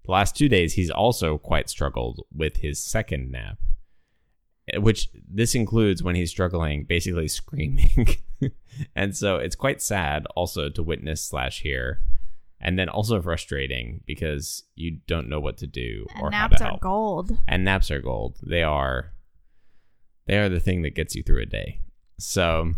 The 0.05 0.13
last 0.13 0.37
two 0.37 0.49
days, 0.49 0.75
he's 0.75 0.91
also 0.91 1.39
quite 1.39 1.71
struggled 1.71 2.21
with 2.35 2.59
his 2.59 2.83
second 2.83 3.31
nap, 3.31 3.59
which 4.77 5.09
this 5.27 5.55
includes 5.55 6.03
when 6.03 6.15
he's 6.15 6.31
struggling, 6.31 6.85
basically 6.85 7.29
screaming. 7.29 8.17
and 8.95 9.17
so 9.17 9.37
it's 9.37 9.57
quite 9.57 9.81
sad 9.81 10.27
also 10.37 10.69
to 10.69 10.83
witness 10.83 11.23
slash 11.23 11.63
hear. 11.63 12.01
And 12.65 12.79
then 12.79 12.89
also 12.89 13.21
frustrating 13.21 14.01
because 14.07 14.65
you 14.75 14.99
don't 15.07 15.29
know 15.29 15.39
what 15.39 15.59
to 15.59 15.67
do 15.67 16.07
And 16.15 16.23
or 16.23 16.31
how 16.31 16.49
naps 16.49 16.59
to 16.59 16.71
are 16.71 16.79
gold. 16.79 17.39
And 17.47 17.63
naps 17.63 17.91
are 17.91 18.01
gold. 18.01 18.39
They 18.43 18.63
are 18.63 19.13
they 20.27 20.39
are 20.39 20.49
the 20.49 20.61
thing 20.61 20.83
that 20.83 20.95
gets 20.95 21.15
you 21.15 21.23
through 21.23 21.43
a 21.43 21.47
day. 21.47 21.81
So 22.19 22.73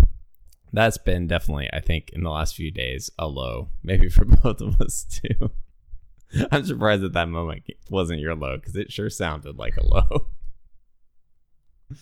that's 0.72 0.98
been 0.98 1.28
definitely, 1.28 1.70
I 1.72 1.80
think, 1.80 2.10
in 2.12 2.24
the 2.24 2.30
last 2.30 2.56
few 2.56 2.72
days, 2.72 3.10
a 3.18 3.28
low. 3.28 3.68
Maybe 3.82 4.08
for 4.08 4.24
both 4.24 4.60
of 4.60 4.80
us 4.80 5.04
too. 5.04 5.52
I'm 6.50 6.64
surprised 6.64 7.02
that 7.02 7.12
that 7.12 7.28
moment 7.28 7.62
wasn't 7.88 8.20
your 8.20 8.34
low 8.34 8.56
because 8.56 8.76
it 8.76 8.92
sure 8.92 9.08
sounded 9.08 9.56
like 9.56 9.76
a 9.76 9.86
low. 9.86 10.26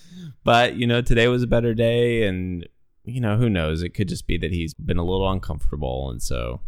but 0.45 0.77
you 0.77 0.87
know, 0.87 1.03
today 1.03 1.29
was 1.29 1.43
a 1.43 1.49
better 1.49 1.75
day, 1.75 2.27
and 2.27 2.67
you 3.05 3.21
know, 3.21 3.37
who 3.37 3.51
knows? 3.51 3.83
It 3.83 3.91
could 3.91 4.09
just 4.09 4.27
be 4.27 4.39
that 4.39 4.51
he's 4.51 4.73
been 4.73 4.97
a 4.97 5.05
little 5.05 5.31
uncomfortable, 5.31 6.11
and 6.11 6.23
so 6.23 6.63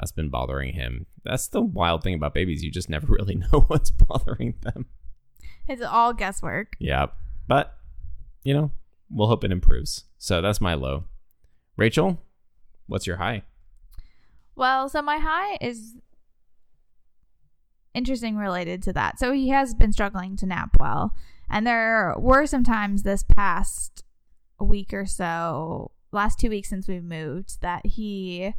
that's 0.00 0.12
been 0.12 0.30
bothering 0.30 0.72
him. 0.72 1.06
That's 1.24 1.48
the 1.48 1.60
wild 1.60 2.02
thing 2.02 2.14
about 2.14 2.34
babies; 2.34 2.64
you 2.64 2.70
just 2.70 2.90
never 2.90 3.06
really 3.12 3.36
know 3.36 3.64
what's 3.68 3.90
bothering 3.90 4.54
them. 4.62 4.86
It's 5.68 5.82
all 5.82 6.12
guesswork. 6.12 6.76
Yeah, 6.78 7.06
but 7.46 7.76
you 8.42 8.54
know, 8.54 8.70
we'll 9.10 9.28
hope 9.28 9.44
it 9.44 9.52
improves. 9.52 10.04
So 10.18 10.40
that's 10.40 10.60
my 10.60 10.74
low. 10.74 11.04
Rachel, 11.76 12.20
what's 12.86 13.06
your 13.06 13.16
high? 13.16 13.42
Well, 14.56 14.88
so 14.88 15.00
my 15.00 15.18
high 15.18 15.56
is 15.60 15.96
interesting 17.94 18.36
related 18.36 18.82
to 18.84 18.92
that. 18.92 19.18
So 19.18 19.32
he 19.32 19.48
has 19.48 19.74
been 19.74 19.92
struggling 19.92 20.36
to 20.36 20.46
nap 20.46 20.76
well. 20.78 21.14
And 21.48 21.66
there 21.66 22.14
were 22.18 22.46
some 22.46 22.64
times 22.64 23.02
this 23.02 23.22
past 23.22 24.04
week 24.60 24.92
or 24.92 25.06
so, 25.06 25.90
last 26.12 26.38
two 26.38 26.50
weeks 26.50 26.68
since 26.68 26.86
we've 26.86 27.02
moved, 27.02 27.60
that 27.62 27.84
he 27.86 28.54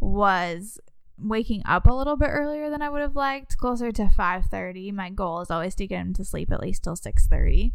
was 0.00 0.78
waking 1.18 1.62
up 1.64 1.86
a 1.86 1.92
little 1.94 2.16
bit 2.16 2.28
earlier 2.30 2.68
than 2.70 2.82
I 2.82 2.90
would 2.90 3.00
have 3.00 3.16
liked, 3.16 3.56
closer 3.56 3.90
to 3.92 4.08
5:30. 4.08 4.92
My 4.92 5.10
goal 5.10 5.40
is 5.40 5.50
always 5.50 5.74
to 5.76 5.86
get 5.86 6.00
him 6.00 6.12
to 6.14 6.24
sleep 6.24 6.52
at 6.52 6.60
least 6.60 6.84
till 6.84 6.96
6:30. 6.96 7.72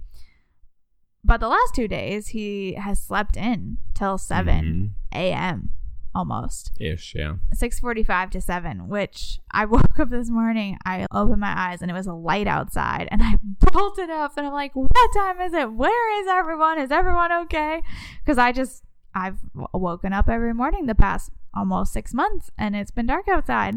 But 1.24 1.40
the 1.40 1.48
last 1.50 1.76
two 1.76 1.88
days 1.88 2.30
he 2.30 2.74
has 2.74 3.00
slept 3.02 3.38
in 3.38 3.78
till 3.94 4.18
7 4.18 4.96
a.m. 5.14 5.70
almost. 6.14 6.72
Mhm. 6.80 6.94
ish. 6.94 7.16
Yeah. 7.16 7.36
6:45 7.54 8.30
to 8.32 8.42
7, 8.42 8.88
which 8.88 9.40
I 9.52 9.66
woke 9.76 10.00
up 10.00 10.10
this 10.10 10.30
morning, 10.30 10.78
I 10.86 11.06
opened 11.12 11.40
my 11.40 11.54
eyes 11.56 11.82
and 11.82 11.90
it 11.90 11.94
was 11.94 12.08
a 12.08 12.14
light 12.14 12.48
outside 12.48 13.08
and 13.12 13.22
I 13.24 13.38
bolted 13.72 14.10
up 14.10 14.34
and 14.38 14.46
I'm 14.48 14.54
like, 14.54 14.76
"What 14.76 14.92
time 15.16 15.40
is 15.42 15.54
it? 15.54 15.72
Where 15.74 16.22
is 16.22 16.28
everyone? 16.28 16.80
Is 16.80 16.92
everyone 16.92 17.32
okay?" 17.44 17.82
Cuz 18.26 18.38
I 18.38 18.52
just 18.52 18.84
I've 19.14 19.40
woken 19.74 20.14
up 20.14 20.28
every 20.30 20.54
morning 20.54 20.86
the 20.86 20.96
past 20.96 21.32
almost 21.54 21.94
6 21.94 22.14
months 22.14 22.50
and 22.58 22.76
it's 22.76 22.92
been 22.92 23.06
dark 23.08 23.28
outside. 23.28 23.76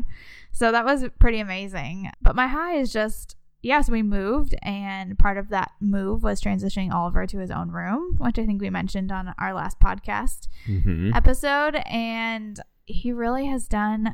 So 0.53 0.71
that 0.73 0.85
was 0.85 1.05
pretty 1.19 1.41
amazing. 1.41 2.11
But 2.23 2.37
my 2.37 2.47
high 2.47 2.77
is 2.77 2.93
just 2.93 3.37
yes, 3.63 3.89
we 3.89 4.03
moved, 4.03 4.55
and 4.63 5.19
part 5.19 5.39
of 5.39 5.49
that 5.49 5.71
move 5.81 6.23
was 6.23 6.39
transitioning 6.39 6.93
Oliver 6.93 7.27
to 7.27 7.39
his 7.39 7.51
own 7.51 7.71
room, 7.71 8.17
which 8.19 8.39
I 8.39 8.45
think 8.45 8.61
we 8.61 8.69
mentioned 8.69 9.11
on 9.11 9.35
our 9.39 9.55
last 9.55 9.81
podcast 9.81 10.49
Mm-hmm. 10.69 11.13
episode 11.15 11.77
and 11.87 12.61
he 12.87 13.11
really 13.13 13.47
has 13.47 13.67
done 13.69 14.13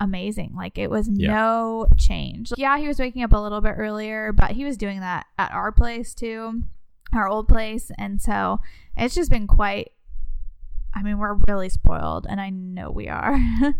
amazing 0.00 0.52
like 0.56 0.78
it 0.78 0.90
was 0.90 1.08
Yeah. 1.12 1.32
no 1.32 1.86
change 1.96 2.52
yeah 2.56 2.76
he 2.78 2.88
was 2.88 2.98
waking 2.98 3.22
up 3.22 3.32
a 3.32 3.36
little 3.38 3.60
bit 3.60 3.74
earlier 3.76 4.32
but 4.32 4.50
he 4.52 4.64
was 4.64 4.76
doing 4.76 4.98
that 4.98 5.26
at 5.38 5.52
our 5.52 5.70
place 5.70 6.12
too 6.12 6.62
our 7.12 7.28
old 7.28 7.46
place 7.46 7.92
and 7.98 8.20
so 8.20 8.58
it's 8.96 9.14
just 9.14 9.30
been 9.30 9.46
quite 9.46 9.92
i 10.94 11.02
mean 11.02 11.18
we're 11.18 11.34
really 11.48 11.68
spoiled 11.68 12.26
and 12.28 12.40
i 12.40 12.50
know 12.50 12.90
we 12.90 13.08
are 13.08 13.38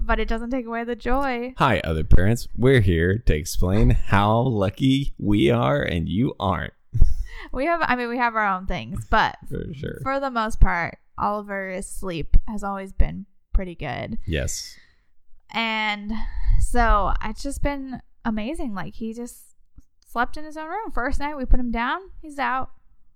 but 0.00 0.20
it 0.20 0.28
doesn't 0.28 0.50
take 0.50 0.66
away 0.66 0.84
the 0.84 0.94
joy 0.96 1.52
Hi, 1.58 1.80
other 1.80 2.04
parents. 2.04 2.46
We're 2.56 2.80
here 2.80 3.18
to 3.18 3.34
explain 3.34 3.90
how 3.90 4.40
lucky 4.42 5.14
we 5.18 5.50
are 5.50 5.82
and 5.82 6.08
you 6.08 6.34
aren't. 6.38 6.72
we 7.52 7.64
have 7.66 7.80
i 7.82 7.96
mean 7.96 8.08
we 8.08 8.18
have 8.18 8.36
our 8.36 8.46
own 8.46 8.66
things 8.66 9.06
but 9.10 9.36
For 9.48 9.64
sure. 9.74 10.00
for 10.02 10.20
the 10.20 10.30
most 10.30 10.60
part 10.60 10.98
oliver's 11.18 11.86
sleep 11.86 12.36
has 12.46 12.62
always 12.62 12.92
been 12.92 13.26
pretty 13.52 13.74
good 13.74 14.18
yes. 14.26 14.76
And 15.50 16.12
so 16.60 17.14
it's 17.24 17.42
just 17.42 17.62
been 17.62 18.02
amazing. 18.24 18.74
Like 18.74 18.94
he 18.96 19.14
just 19.14 19.54
slept 20.06 20.36
in 20.36 20.44
his 20.44 20.58
own 20.58 20.68
room. 20.68 20.90
First 20.92 21.18
night 21.18 21.36
we 21.38 21.46
put 21.46 21.58
him 21.58 21.70
down, 21.70 22.00
he's 22.20 22.38
out. 22.38 22.70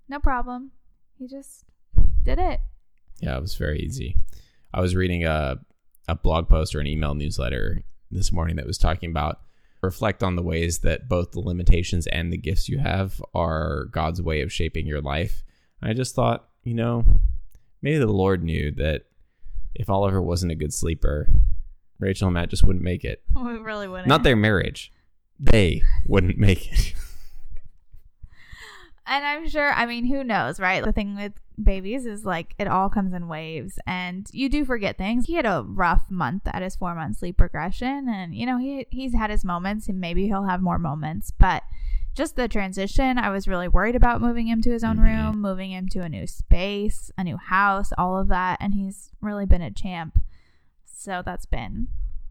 No 0.09 0.19
problem. 0.19 0.71
He 1.19 1.29
just 1.29 1.65
did 2.25 2.39
it. 2.39 2.61
Yeah, 3.23 3.37
it 3.37 3.41
was 3.41 3.55
very 3.55 3.79
easy. 3.81 4.17
I 4.75 4.81
was 4.81 4.97
reading 4.97 5.25
a 5.25 5.59
a 6.09 6.17
blog 6.17 6.49
post 6.49 6.75
or 6.75 6.81
an 6.81 6.87
email 6.89 7.15
newsletter 7.15 7.83
this 8.11 8.33
morning 8.33 8.57
that 8.57 8.67
was 8.67 8.77
talking 8.77 9.11
about 9.11 9.41
reflect 9.81 10.23
on 10.23 10.35
the 10.37 10.43
ways 10.43 10.81
that 10.81 11.09
both 11.09 11.31
the 11.31 11.41
limitations 11.41 12.07
and 12.09 12.33
the 12.33 12.37
gifts 12.37 12.69
you 12.69 12.79
have 12.79 13.23
are 13.35 13.87
God's 13.87 14.21
way 14.21 14.43
of 14.43 14.53
shaping 14.53 14.87
your 14.87 15.01
life. 15.01 15.45
I 15.81 15.93
just 15.93 16.15
thought, 16.15 16.49
you 16.65 16.75
know, 16.75 17.05
maybe 17.81 17.99
the 17.99 18.07
Lord 18.07 18.43
knew 18.43 18.73
that 18.73 19.03
if 19.75 19.89
Oliver 19.89 20.21
wasn't 20.21 20.53
a 20.53 20.57
good 20.57 20.75
sleeper, 20.75 21.29
Rachel 21.99 22.29
and 22.29 22.35
Matt 22.35 22.51
just 22.51 22.65
wouldn't 22.65 22.85
make 22.85 23.05
it. 23.05 23.23
We 23.37 23.59
really 23.59 23.89
wouldn't. 23.89 24.09
Not 24.09 24.25
their 24.25 24.37
marriage. 24.37 24.93
They 25.39 25.83
wouldn't 26.07 26.39
make 26.39 26.73
it. 26.73 26.95
And 29.05 29.27
I'm 29.27 29.49
sure, 29.49 29.73
I 29.73 29.85
mean, 29.87 30.07
who 30.07 30.23
knows, 30.23 30.61
right? 30.61 30.83
The 30.83 30.93
thing 30.93 31.17
with 31.17 31.33
babies 31.63 32.07
is 32.07 32.25
like 32.25 32.55
it 32.59 32.69
all 32.69 32.89
comes 32.89 33.13
in 33.13 33.29
waves 33.29 33.79
and 33.87 34.27
you 34.33 34.49
do 34.49 34.65
forget 34.65 34.97
things. 34.99 35.27
He 35.27 35.35
had 35.35 35.47
a 35.47 35.65
rough 35.67 36.11
month 36.11 36.43
at 36.47 36.63
his 36.63 36.77
four 36.77 36.95
month 36.95 37.17
sleep 37.19 37.41
regression 37.41 38.09
and, 38.09 38.35
you 38.35 38.47
know, 38.47 38.59
he, 38.59 38.87
he's 38.91 39.15
had 39.15 39.31
his 39.31 39.45
moments 39.45 39.89
and 39.89 40.01
maybe 40.01 40.27
he'll 40.27 40.45
have 40.45 40.61
more 40.63 40.79
moments. 40.79 41.31
But 41.31 41.63
just 42.15 42.37
the 42.37 42.47
transition, 42.49 43.17
I 43.19 43.31
was 43.31 43.49
really 43.49 43.69
worried 43.69 43.97
about 43.97 44.21
moving 44.21 44.47
him 44.47 44.61
to 44.63 44.71
his 44.71 44.85
own 44.85 44.99
Mhm. 44.99 45.05
room, 45.05 45.41
moving 45.41 45.71
him 45.73 45.89
to 45.91 46.01
a 46.03 46.09
new 46.09 46.27
space, 46.27 47.11
a 47.17 47.25
new 47.25 47.39
house, 47.39 47.93
all 47.97 48.19
of 48.19 48.29
that. 48.29 48.59
And 48.61 48.75
he's 48.75 49.11
really 49.21 49.47
been 49.47 49.63
a 49.63 49.71
champ. 49.71 50.19
So 50.85 51.23
that's 51.25 51.47
been 51.47 51.89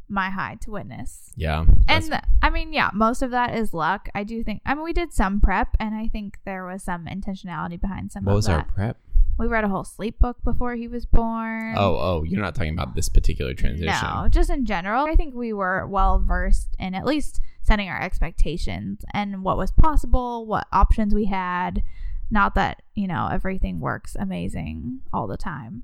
my 0.07 0.29
high 0.29 0.55
to 0.61 0.71
witness. 0.71 1.31
Yeah. 1.35 1.65
And 1.87 2.21
I 2.41 2.49
mean, 2.49 2.73
yeah, 2.73 2.89
most 2.93 3.21
of 3.21 3.31
that 3.31 3.55
is 3.55 3.73
luck. 3.73 4.09
I 4.13 4.23
do 4.23 4.43
think. 4.43 4.61
I 4.65 4.73
mean, 4.75 4.83
we 4.83 4.93
did 4.93 5.13
some 5.13 5.39
prep, 5.41 5.69
and 5.79 5.95
I 5.95 6.07
think 6.07 6.39
there 6.45 6.65
was 6.65 6.83
some 6.83 7.05
intentionality 7.05 7.79
behind 7.79 8.11
some 8.11 8.25
what 8.25 8.33
of 8.33 8.35
was 8.35 8.49
our 8.49 8.57
that. 8.57 8.67
prep? 8.67 8.97
We 9.41 9.47
read 9.47 9.63
a 9.63 9.69
whole 9.69 9.83
sleep 9.83 10.19
book 10.19 10.37
before 10.43 10.75
he 10.75 10.87
was 10.87 11.07
born. 11.07 11.73
Oh, 11.75 11.97
oh, 11.99 12.23
you're 12.23 12.39
not 12.41 12.53
talking 12.53 12.73
about 12.73 12.93
this 12.93 13.09
particular 13.09 13.55
transition. 13.55 13.91
no, 14.13 14.27
just 14.29 14.51
in 14.51 14.65
general. 14.65 15.05
I 15.07 15.15
think 15.15 15.33
we 15.33 15.51
were 15.51 15.87
well 15.87 16.19
versed 16.19 16.75
in 16.77 16.93
at 16.93 17.05
least 17.07 17.41
setting 17.63 17.89
our 17.89 17.99
expectations 17.99 19.03
and 19.15 19.43
what 19.43 19.57
was 19.57 19.71
possible, 19.71 20.45
what 20.45 20.67
options 20.71 21.15
we 21.15 21.25
had. 21.25 21.81
Not 22.29 22.53
that 22.55 22.83
you 22.93 23.07
know 23.07 23.29
everything 23.31 23.79
works 23.79 24.15
amazing 24.19 24.99
all 25.11 25.25
the 25.25 25.37
time, 25.37 25.83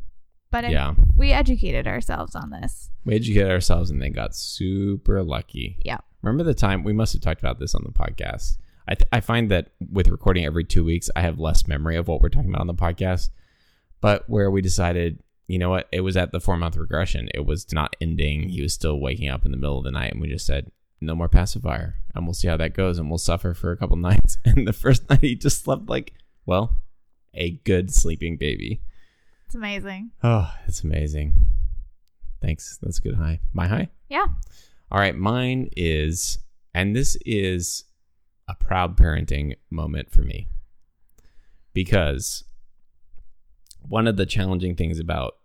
but 0.52 0.64
I- 0.64 0.70
Yeah. 0.70 0.94
we 1.16 1.32
educated 1.32 1.88
ourselves 1.88 2.36
on 2.36 2.52
this. 2.52 2.92
We 3.06 3.16
educated 3.16 3.50
ourselves 3.52 3.90
and 3.90 4.00
then 4.02 4.12
got 4.14 4.36
super 4.36 5.24
lucky. 5.24 5.80
Yeah. 5.84 5.98
Remember 6.22 6.44
the 6.44 6.54
time 6.54 6.84
we 6.84 6.94
must 6.94 7.14
have 7.14 7.22
talked 7.24 7.42
about 7.42 7.58
this 7.60 7.74
on 7.74 7.84
the 7.84 7.92
podcast. 7.92 8.58
I, 8.88 8.96
th- 8.96 9.10
I 9.12 9.20
find 9.20 9.50
that 9.52 9.72
with 9.92 10.08
recording 10.08 10.46
every 10.46 10.64
two 10.64 10.86
weeks, 10.86 11.10
I 11.16 11.22
have 11.22 11.40
less 11.40 11.68
memory 11.68 11.98
of 11.98 12.08
what 12.08 12.22
we're 12.22 12.30
talking 12.30 12.50
about 12.50 12.62
on 12.62 12.68
the 12.68 12.74
podcast. 12.76 13.30
But 14.02 14.30
where 14.30 14.52
we 14.52 14.62
decided, 14.62 15.20
you 15.48 15.58
know 15.60 15.70
what, 15.70 15.88
it 15.92 16.02
was 16.02 16.18
at 16.18 16.32
the 16.32 16.40
four 16.40 16.58
month 16.58 16.78
regression. 16.78 17.30
It 17.34 17.46
was 17.46 17.72
not 17.72 17.96
ending. 18.02 18.50
He 18.50 18.62
was 18.62 18.74
still 18.74 19.00
waking 19.00 19.30
up 19.30 19.46
in 19.46 19.52
the 19.52 19.58
middle 19.58 19.78
of 19.78 19.84
the 19.84 19.92
night, 19.92 20.12
and 20.12 20.22
we 20.22 20.28
just 20.28 20.46
said, 20.46 20.72
no 21.00 21.16
more 21.16 21.30
pacifier, 21.30 21.96
and 22.16 22.26
we'll 22.26 22.34
see 22.34 22.48
how 22.48 22.58
that 22.58 22.74
goes, 22.74 22.98
and 22.98 23.10
we'll 23.10 23.18
suffer 23.18 23.54
for 23.54 23.72
a 23.72 23.78
couple 23.78 23.96
nights. 23.98 24.38
And 24.46 24.68
the 24.68 24.74
first 24.74 25.10
night, 25.10 25.22
he 25.22 25.36
just 25.36 25.64
slept 25.64 25.90
like, 25.90 26.14
well, 26.46 26.78
a 27.34 27.52
good 27.64 27.94
sleeping 27.94 28.38
baby. 28.38 28.82
It's 29.46 29.56
amazing. 29.56 30.12
Oh, 30.24 30.52
it's 30.68 30.84
amazing. 30.84 31.36
Thanks. 32.42 32.78
That's 32.82 32.98
a 32.98 33.02
good 33.02 33.16
high. 33.16 33.40
My 33.54 33.68
high? 33.68 33.90
Yeah. 34.10 34.26
All 34.92 35.00
right. 35.00 35.16
Mine 35.16 35.70
is, 35.78 36.40
and 36.74 36.96
this 36.96 37.18
is 37.26 37.86
a 38.48 38.56
proud 38.56 38.98
parenting 38.98 39.56
moment 39.70 40.12
for 40.12 40.22
me 40.22 40.48
because 41.74 42.44
one 43.88 44.08
of 44.08 44.18
the 44.18 44.26
challenging 44.26 44.76
things 44.76 45.00
about 45.00 45.36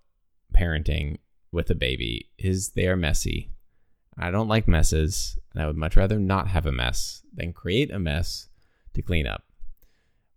parenting 0.55 1.19
with 1.51 1.71
a 1.71 1.75
baby 1.75 2.31
is 2.39 2.71
they 2.71 2.87
are 2.87 2.97
messy. 2.97 3.51
I 4.19 4.31
don't 4.31 4.49
like 4.49 4.69
messes, 4.69 5.39
and 5.53 5.63
I 5.63 5.67
would 5.67 5.77
much 5.77 5.97
rather 5.97 6.19
not 6.19 6.49
have 6.49 6.67
a 6.67 6.73
mess 6.73 7.23
than 7.33 7.53
create 7.53 7.91
a 7.91 7.99
mess 7.99 8.49
to 8.95 9.03
clean 9.03 9.27
up. 9.27 9.45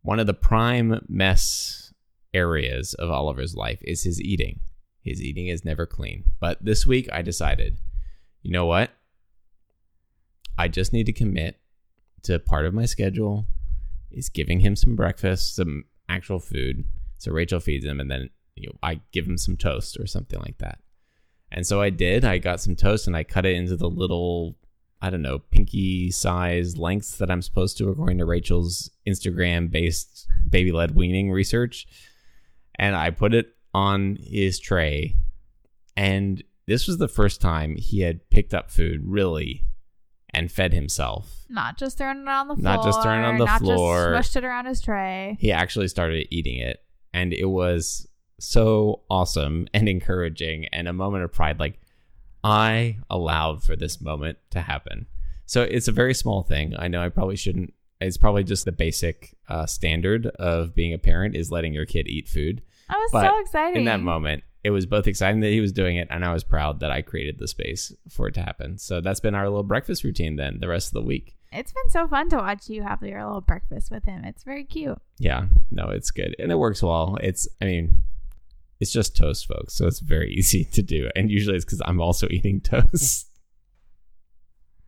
One 0.01 0.19
of 0.19 0.27
the 0.27 0.33
prime 0.33 1.03
mess 1.09 1.93
areas 2.33 2.93
of 2.93 3.09
Oliver's 3.09 3.55
life 3.55 3.81
is 3.83 4.03
his 4.03 4.21
eating. 4.21 4.59
His 5.01 5.21
eating 5.21 5.47
is 5.47 5.65
never 5.65 5.85
clean. 5.85 6.25
But 6.39 6.63
this 6.63 6.85
week 6.85 7.09
I 7.11 7.21
decided, 7.21 7.79
you 8.41 8.51
know 8.51 8.65
what? 8.65 8.91
I 10.57 10.67
just 10.67 10.93
need 10.93 11.05
to 11.07 11.13
commit 11.13 11.59
to 12.23 12.39
part 12.39 12.65
of 12.65 12.73
my 12.73 12.85
schedule 12.85 13.45
is 14.11 14.29
giving 14.29 14.61
him 14.61 14.75
some 14.75 14.95
breakfast, 14.95 15.55
some 15.55 15.85
actual 16.07 16.39
food. 16.39 16.85
So 17.17 17.31
Rachel 17.31 17.59
feeds 17.59 17.85
him 17.85 17.99
and 17.99 18.09
then 18.09 18.29
you 18.55 18.67
know, 18.67 18.75
I 18.81 19.01
give 19.11 19.25
him 19.25 19.37
some 19.37 19.57
toast 19.57 19.97
or 19.99 20.07
something 20.07 20.39
like 20.39 20.57
that. 20.59 20.79
And 21.51 21.67
so 21.67 21.81
I 21.81 21.89
did. 21.89 22.25
I 22.25 22.37
got 22.37 22.61
some 22.61 22.75
toast 22.75 23.07
and 23.07 23.15
I 23.15 23.23
cut 23.23 23.45
it 23.45 23.55
into 23.55 23.75
the 23.75 23.89
little, 23.89 24.55
I 25.01 25.09
don't 25.09 25.21
know, 25.21 25.39
pinky 25.39 26.11
size 26.11 26.77
lengths 26.77 27.17
that 27.17 27.29
I'm 27.29 27.41
supposed 27.41 27.77
to, 27.77 27.89
according 27.89 28.17
to 28.17 28.25
Rachel's 28.25 28.89
Instagram 29.07 29.69
based 29.69 30.27
baby 30.49 30.71
led 30.71 30.95
weaning 30.95 31.31
research. 31.31 31.87
And 32.75 32.95
I 32.95 33.09
put 33.11 33.33
it 33.33 33.55
on 33.73 34.17
his 34.21 34.59
tray. 34.59 35.15
And 35.95 36.43
this 36.65 36.87
was 36.87 36.97
the 36.97 37.07
first 37.07 37.41
time 37.41 37.75
he 37.77 38.01
had 38.01 38.29
picked 38.29 38.53
up 38.53 38.71
food 38.71 39.01
really 39.03 39.63
and 40.33 40.51
fed 40.51 40.73
himself. 40.73 41.45
Not 41.47 41.77
just 41.77 41.97
throwing 41.97 42.21
it 42.21 42.27
on 42.27 42.49
the 42.49 42.55
floor. 42.55 42.63
Not 42.63 42.83
just 42.83 43.01
throwing 43.01 43.21
it 43.21 43.25
on 43.25 43.37
the 43.37 43.45
not 43.45 43.61
floor. 43.61 44.13
Just 44.13 44.33
smushed 44.33 44.37
it 44.37 44.43
around 44.43 44.65
his 44.65 44.81
tray. 44.81 45.37
He 45.39 45.51
actually 45.51 45.87
started 45.87 46.27
eating 46.31 46.57
it. 46.57 46.84
And 47.15 47.33
it 47.33 47.45
was 47.45 48.07
so 48.39 49.01
awesome 49.09 49.67
and 49.73 49.87
encouraging 49.87 50.65
and 50.73 50.87
a 50.87 50.93
moment 50.93 51.23
of 51.23 51.31
pride. 51.31 51.59
Like, 51.59 51.79
I 52.43 52.97
allowed 53.09 53.63
for 53.63 53.75
this 53.75 53.99
moment 53.99 54.37
to 54.51 54.61
happen. 54.61 55.07
So 55.45 55.63
it's 55.63 55.87
a 55.87 55.91
very 55.91 56.13
small 56.13 56.43
thing. 56.43 56.75
I 56.77 56.87
know 56.87 57.01
I 57.01 57.09
probably 57.09 57.37
shouldn't. 57.37 57.73
It's 58.01 58.17
probably 58.17 58.43
just 58.43 58.65
the 58.65 58.71
basic 58.71 59.35
uh, 59.47 59.65
standard 59.65 60.27
of 60.27 60.75
being 60.75 60.93
a 60.93 60.97
parent 60.97 61.35
is 61.35 61.51
letting 61.51 61.73
your 61.73 61.85
kid 61.85 62.07
eat 62.07 62.27
food. 62.27 62.61
I 62.89 62.93
was 62.93 63.09
But 63.11 63.29
so 63.29 63.39
excited. 63.39 63.77
In 63.77 63.85
that 63.85 64.01
moment, 64.01 64.43
it 64.63 64.71
was 64.71 64.85
both 64.85 65.07
exciting 65.07 65.39
that 65.41 65.51
he 65.51 65.61
was 65.61 65.71
doing 65.71 65.95
it, 65.95 66.07
and 66.11 66.25
I 66.25 66.33
was 66.33 66.43
proud 66.43 66.81
that 66.81 66.91
I 66.91 67.01
created 67.01 67.39
the 67.39 67.47
space 67.47 67.93
for 68.09 68.27
it 68.27 68.33
to 68.33 68.41
happen. 68.41 68.77
So 68.77 68.99
that's 68.99 69.19
been 69.19 69.35
our 69.35 69.47
little 69.47 69.63
breakfast 69.63 70.03
routine 70.03 70.35
then 70.35 70.59
the 70.59 70.67
rest 70.67 70.89
of 70.89 70.93
the 70.93 71.07
week. 71.07 71.35
It's 71.55 71.71
been 71.71 71.89
so 71.89 72.07
fun 72.07 72.29
to 72.29 72.37
watch 72.37 72.69
you 72.69 72.83
have 72.83 73.01
your 73.01 73.23
little 73.23 73.41
breakfast 73.41 73.89
with 73.89 74.03
him. 74.03 74.25
It's 74.25 74.43
very 74.43 74.65
cute. 74.65 74.99
Yeah, 75.17 75.45
no, 75.71 75.89
it's 75.89 76.11
good 76.11 76.35
and 76.37 76.51
it 76.51 76.55
works 76.57 76.83
well. 76.83 77.17
It's, 77.21 77.47
I 77.61 77.65
mean, 77.65 77.99
it's 78.79 78.91
just 78.91 79.15
toast, 79.15 79.47
folks, 79.47 79.73
so 79.73 79.87
it's 79.87 79.99
very 79.99 80.31
easy 80.37 80.65
to 80.65 80.81
do. 80.81 81.09
And 81.15 81.31
usually 81.31 81.55
it's 81.55 81.65
because 81.65 81.81
I'm 81.85 82.01
also 82.01 82.27
eating 82.31 82.61
toast. 82.61 83.27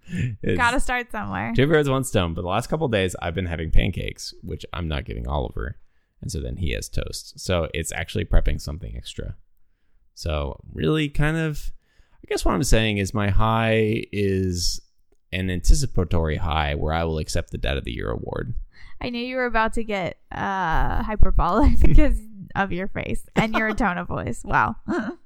It's 0.09 0.57
Gotta 0.57 0.79
start 0.79 1.11
somewhere. 1.11 1.51
two 1.53 1.67
birds, 1.67 1.89
one 1.89 2.05
stone. 2.05 2.33
But 2.33 2.43
the 2.43 2.47
last 2.47 2.67
couple 2.67 2.85
of 2.85 2.93
days, 2.93 3.13
I've 3.21 3.35
been 3.35 3.45
having 3.45 3.71
pancakes, 3.71 4.33
which 4.41 4.65
I'm 4.71 4.87
not 4.87 5.03
giving 5.03 5.27
Oliver, 5.27 5.75
and 6.21 6.31
so 6.31 6.39
then 6.39 6.55
he 6.55 6.71
has 6.71 6.87
toast. 6.87 7.37
So 7.37 7.67
it's 7.73 7.91
actually 7.91 8.23
prepping 8.23 8.61
something 8.61 8.95
extra. 8.95 9.35
So 10.13 10.61
really, 10.71 11.09
kind 11.09 11.35
of, 11.35 11.71
I 12.23 12.25
guess 12.29 12.45
what 12.45 12.53
I'm 12.53 12.63
saying 12.63 12.99
is 12.99 13.13
my 13.13 13.29
high 13.29 14.05
is 14.13 14.79
an 15.31 15.49
anticipatory 15.49 16.37
high 16.37 16.75
where 16.75 16.93
I 16.93 17.03
will 17.03 17.17
accept 17.17 17.51
the 17.51 17.57
Dad 17.57 17.77
of 17.77 17.83
the 17.83 17.93
Year 17.93 18.09
award. 18.09 18.53
I 19.01 19.09
knew 19.09 19.23
you 19.23 19.35
were 19.35 19.45
about 19.45 19.73
to 19.73 19.83
get 19.83 20.17
uh 20.31 21.03
hyperbolic 21.03 21.79
because 21.81 22.19
of 22.55 22.71
your 22.71 22.87
face 22.87 23.25
and 23.35 23.53
your 23.53 23.73
tone 23.75 23.97
of 23.97 24.07
voice. 24.07 24.41
Wow. 24.43 24.75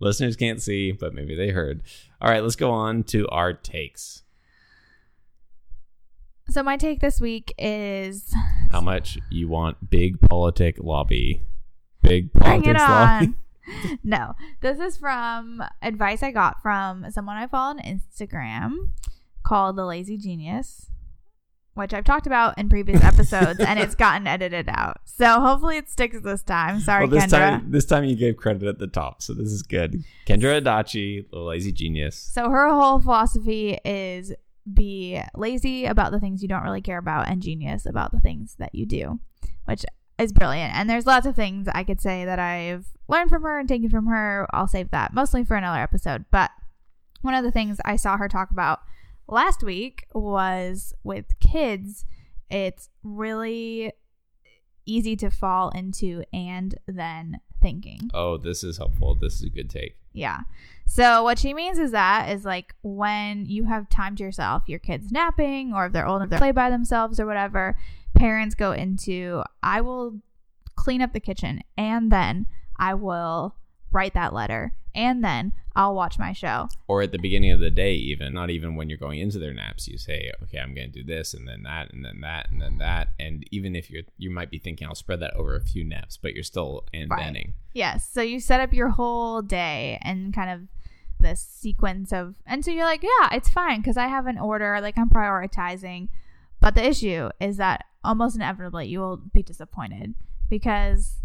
Listeners 0.00 0.36
can't 0.36 0.60
see, 0.60 0.92
but 0.92 1.14
maybe 1.14 1.34
they 1.34 1.50
heard. 1.50 1.82
All 2.20 2.30
right, 2.30 2.42
let's 2.42 2.56
go 2.56 2.70
on 2.70 3.04
to 3.04 3.26
our 3.28 3.52
takes. 3.52 4.22
so 6.48 6.62
my 6.62 6.76
take 6.76 7.00
this 7.00 7.20
week 7.20 7.54
is 7.58 8.34
How 8.70 8.80
much 8.80 9.18
you 9.30 9.48
want 9.48 9.90
big 9.90 10.20
politic 10.20 10.78
lobby? 10.78 11.42
Big 12.02 12.32
politics 12.32 12.68
it 12.68 12.76
lobby. 12.76 13.34
no, 14.04 14.34
this 14.60 14.78
is 14.78 14.96
from 14.96 15.62
advice 15.80 16.22
I 16.22 16.32
got 16.32 16.60
from 16.60 17.10
someone 17.10 17.36
I 17.36 17.46
follow 17.46 17.70
on 17.70 17.78
Instagram 17.80 18.90
called 19.44 19.76
the 19.76 19.84
Lazy 19.84 20.16
Genius, 20.16 20.90
which 21.74 21.94
I've 21.94 22.04
talked 22.04 22.26
about 22.26 22.58
in 22.58 22.68
previous 22.68 23.02
episodes, 23.02 23.60
and 23.60 23.78
it's 23.78 23.94
gotten 24.04 24.26
edited 24.26 24.68
out. 24.68 25.00
So 25.04 25.40
hopefully 25.40 25.76
it 25.76 25.88
sticks 25.88 26.20
this 26.20 26.42
time. 26.42 26.80
Sorry, 26.80 27.06
well, 27.06 27.10
this 27.10 27.24
Kendra. 27.24 27.30
time, 27.30 27.70
this 27.70 27.84
time 27.84 28.04
you 28.04 28.16
gave 28.16 28.36
credit 28.36 28.66
at 28.66 28.78
the 28.78 28.86
top, 28.86 29.22
so 29.22 29.34
this 29.34 29.48
is 29.48 29.62
good. 29.62 30.04
Kendra 30.26 30.60
Adachi, 30.60 31.30
the 31.30 31.38
lazy 31.38 31.72
genius. 31.72 32.16
So 32.16 32.50
her 32.50 32.68
whole 32.68 33.00
philosophy 33.00 33.78
is 33.84 34.32
be 34.72 35.20
lazy 35.34 35.84
about 35.84 36.10
the 36.10 36.20
things 36.20 36.42
you 36.42 36.48
don't 36.48 36.62
really 36.62 36.80
care 36.80 36.98
about 36.98 37.28
and 37.28 37.42
genius 37.42 37.84
about 37.84 38.12
the 38.12 38.20
things 38.20 38.56
that 38.58 38.74
you 38.74 38.86
do, 38.86 39.20
which 39.66 39.84
is 40.18 40.32
brilliant. 40.32 40.74
And 40.74 40.88
there's 40.88 41.06
lots 41.06 41.26
of 41.26 41.36
things 41.36 41.68
I 41.74 41.84
could 41.84 42.00
say 42.00 42.24
that 42.24 42.38
I've 42.38 42.86
learned 43.08 43.30
from 43.30 43.42
her 43.42 43.58
and 43.58 43.68
taken 43.68 43.90
from 43.90 44.06
her. 44.06 44.46
I'll 44.52 44.68
save 44.68 44.90
that 44.90 45.12
mostly 45.12 45.44
for 45.44 45.56
another 45.56 45.80
episode. 45.80 46.24
But 46.30 46.50
one 47.20 47.34
of 47.34 47.44
the 47.44 47.52
things 47.52 47.78
I 47.84 47.96
saw 47.96 48.16
her 48.16 48.28
talk 48.28 48.50
about 48.50 48.80
last 49.28 49.62
week 49.62 50.06
was 50.14 50.94
with 51.02 51.38
kids, 51.40 52.04
it's 52.50 52.88
really 53.02 53.92
easy 54.86 55.16
to 55.16 55.30
fall 55.30 55.70
into 55.70 56.24
and 56.32 56.74
then 56.86 57.40
thinking. 57.60 58.10
Oh, 58.12 58.36
this 58.36 58.62
is 58.62 58.78
helpful. 58.78 59.14
This 59.14 59.34
is 59.34 59.44
a 59.44 59.48
good 59.48 59.70
take. 59.70 59.96
Yeah. 60.12 60.40
So 60.86 61.22
what 61.22 61.38
she 61.38 61.54
means 61.54 61.78
is 61.78 61.92
that 61.92 62.30
is 62.30 62.44
like 62.44 62.74
when 62.82 63.46
you 63.46 63.64
have 63.64 63.88
time 63.88 64.16
to 64.16 64.22
yourself, 64.22 64.64
your 64.66 64.78
kids 64.78 65.10
napping 65.10 65.72
or 65.72 65.86
if 65.86 65.92
they're 65.92 66.06
old 66.06 66.22
enough 66.22 66.30
to 66.30 66.38
play 66.38 66.52
by 66.52 66.70
themselves 66.70 67.18
or 67.18 67.26
whatever, 67.26 67.76
parents 68.14 68.54
go 68.54 68.72
into 68.72 69.42
I 69.62 69.80
will 69.80 70.20
clean 70.76 71.00
up 71.02 71.12
the 71.12 71.20
kitchen 71.20 71.62
and 71.76 72.12
then 72.12 72.46
I 72.76 72.94
will 72.94 73.56
write 73.90 74.14
that 74.14 74.34
letter 74.34 74.74
and 74.94 75.24
then 75.24 75.52
I'll 75.76 75.94
watch 75.94 76.18
my 76.18 76.32
show. 76.32 76.68
Or 76.86 77.02
at 77.02 77.12
the 77.12 77.18
beginning 77.18 77.50
of 77.50 77.60
the 77.60 77.70
day, 77.70 77.94
even 77.94 78.32
not 78.32 78.50
even 78.50 78.76
when 78.76 78.88
you're 78.88 78.98
going 78.98 79.18
into 79.18 79.38
their 79.38 79.52
naps, 79.52 79.88
you 79.88 79.98
say, 79.98 80.30
"Okay, 80.42 80.58
I'm 80.58 80.74
going 80.74 80.92
to 80.92 81.02
do 81.02 81.04
this, 81.04 81.34
and 81.34 81.48
then 81.48 81.62
that, 81.64 81.92
and 81.92 82.04
then 82.04 82.20
that, 82.20 82.50
and 82.50 82.62
then 82.62 82.78
that." 82.78 83.08
And 83.18 83.44
even 83.50 83.74
if 83.74 83.90
you're, 83.90 84.04
you 84.16 84.30
might 84.30 84.50
be 84.50 84.58
thinking, 84.58 84.86
"I'll 84.86 84.94
spread 84.94 85.20
that 85.20 85.34
over 85.34 85.56
a 85.56 85.60
few 85.60 85.84
naps," 85.84 86.16
but 86.16 86.34
you're 86.34 86.44
still 86.44 86.84
inventing. 86.92 87.54
Yes. 87.72 88.08
So 88.08 88.22
you 88.22 88.38
set 88.40 88.60
up 88.60 88.72
your 88.72 88.90
whole 88.90 89.42
day 89.42 89.98
and 90.02 90.32
kind 90.32 90.50
of 90.50 90.68
this 91.20 91.40
sequence 91.40 92.12
of, 92.12 92.36
and 92.46 92.64
so 92.64 92.70
you're 92.70 92.84
like, 92.84 93.02
yeah, 93.02 93.30
it's 93.32 93.48
fine 93.48 93.80
because 93.80 93.96
I 93.96 94.06
have 94.06 94.26
an 94.26 94.38
order, 94.38 94.80
like 94.80 94.96
I'm 94.96 95.08
prioritizing. 95.08 96.08
But 96.60 96.74
the 96.74 96.86
issue 96.86 97.30
is 97.40 97.56
that 97.56 97.84
almost 98.04 98.36
inevitably 98.36 98.86
you 98.86 99.00
will 99.00 99.16
be 99.16 99.42
disappointed 99.42 100.14
because 100.48 101.16